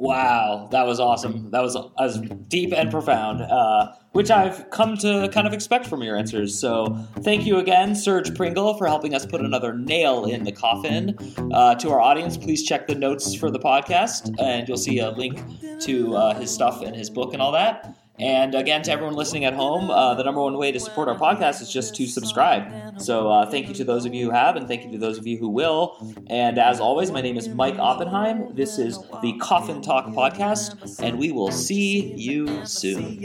Wow, 0.00 0.68
that 0.72 0.86
was 0.86 0.98
awesome. 0.98 1.50
That 1.52 1.62
was 1.62 1.76
as 2.00 2.18
deep 2.48 2.72
and 2.74 2.90
profound, 2.90 3.40
uh, 3.40 3.92
which 4.10 4.28
I've 4.28 4.68
come 4.70 4.96
to 4.98 5.30
kind 5.32 5.46
of 5.46 5.52
expect 5.52 5.86
from 5.86 6.02
your 6.02 6.16
answers. 6.16 6.58
So, 6.58 6.98
thank 7.20 7.46
you 7.46 7.58
again, 7.58 7.94
Serge 7.94 8.30
Prengel, 8.30 8.76
for 8.76 8.88
helping 8.88 9.14
us 9.14 9.24
put 9.24 9.40
another 9.40 9.72
nail 9.72 10.24
in 10.24 10.42
the 10.42 10.50
coffin. 10.50 11.16
Uh, 11.52 11.76
to 11.76 11.90
our 11.90 12.00
audience, 12.00 12.36
please 12.36 12.64
check 12.64 12.88
the 12.88 12.94
notes 12.94 13.36
for 13.36 13.52
the 13.52 13.60
podcast, 13.60 14.34
and 14.40 14.68
you'll 14.68 14.76
see 14.76 14.98
a 14.98 15.10
link 15.10 15.40
to 15.82 16.16
uh, 16.16 16.34
his 16.34 16.52
stuff 16.52 16.82
and 16.82 16.96
his 16.96 17.08
book 17.08 17.32
and 17.32 17.40
all 17.40 17.52
that. 17.52 17.96
And 18.18 18.54
again, 18.54 18.82
to 18.84 18.92
everyone 18.92 19.14
listening 19.14 19.44
at 19.44 19.54
home, 19.54 19.90
uh, 19.90 20.14
the 20.14 20.22
number 20.22 20.40
one 20.40 20.56
way 20.56 20.70
to 20.70 20.78
support 20.78 21.08
our 21.08 21.18
podcast 21.18 21.60
is 21.60 21.70
just 21.72 21.96
to 21.96 22.06
subscribe. 22.06 22.72
So 22.96 23.28
uh, 23.30 23.50
thank 23.50 23.68
you 23.68 23.74
to 23.74 23.84
those 23.84 24.06
of 24.06 24.14
you 24.14 24.26
who 24.26 24.30
have, 24.30 24.54
and 24.54 24.68
thank 24.68 24.84
you 24.84 24.92
to 24.92 24.98
those 24.98 25.18
of 25.18 25.26
you 25.26 25.36
who 25.36 25.48
will. 25.48 25.98
And 26.28 26.58
as 26.58 26.78
always, 26.78 27.10
my 27.10 27.20
name 27.20 27.36
is 27.36 27.48
Mike 27.48 27.76
Oppenheim. 27.78 28.54
This 28.54 28.78
is 28.78 28.98
the 29.20 29.32
Coffin 29.40 29.82
Talk 29.82 30.06
podcast, 30.14 30.76
and 31.02 31.18
we 31.18 31.32
will 31.32 31.50
see 31.50 32.12
you 32.14 32.64
soon. 32.64 33.18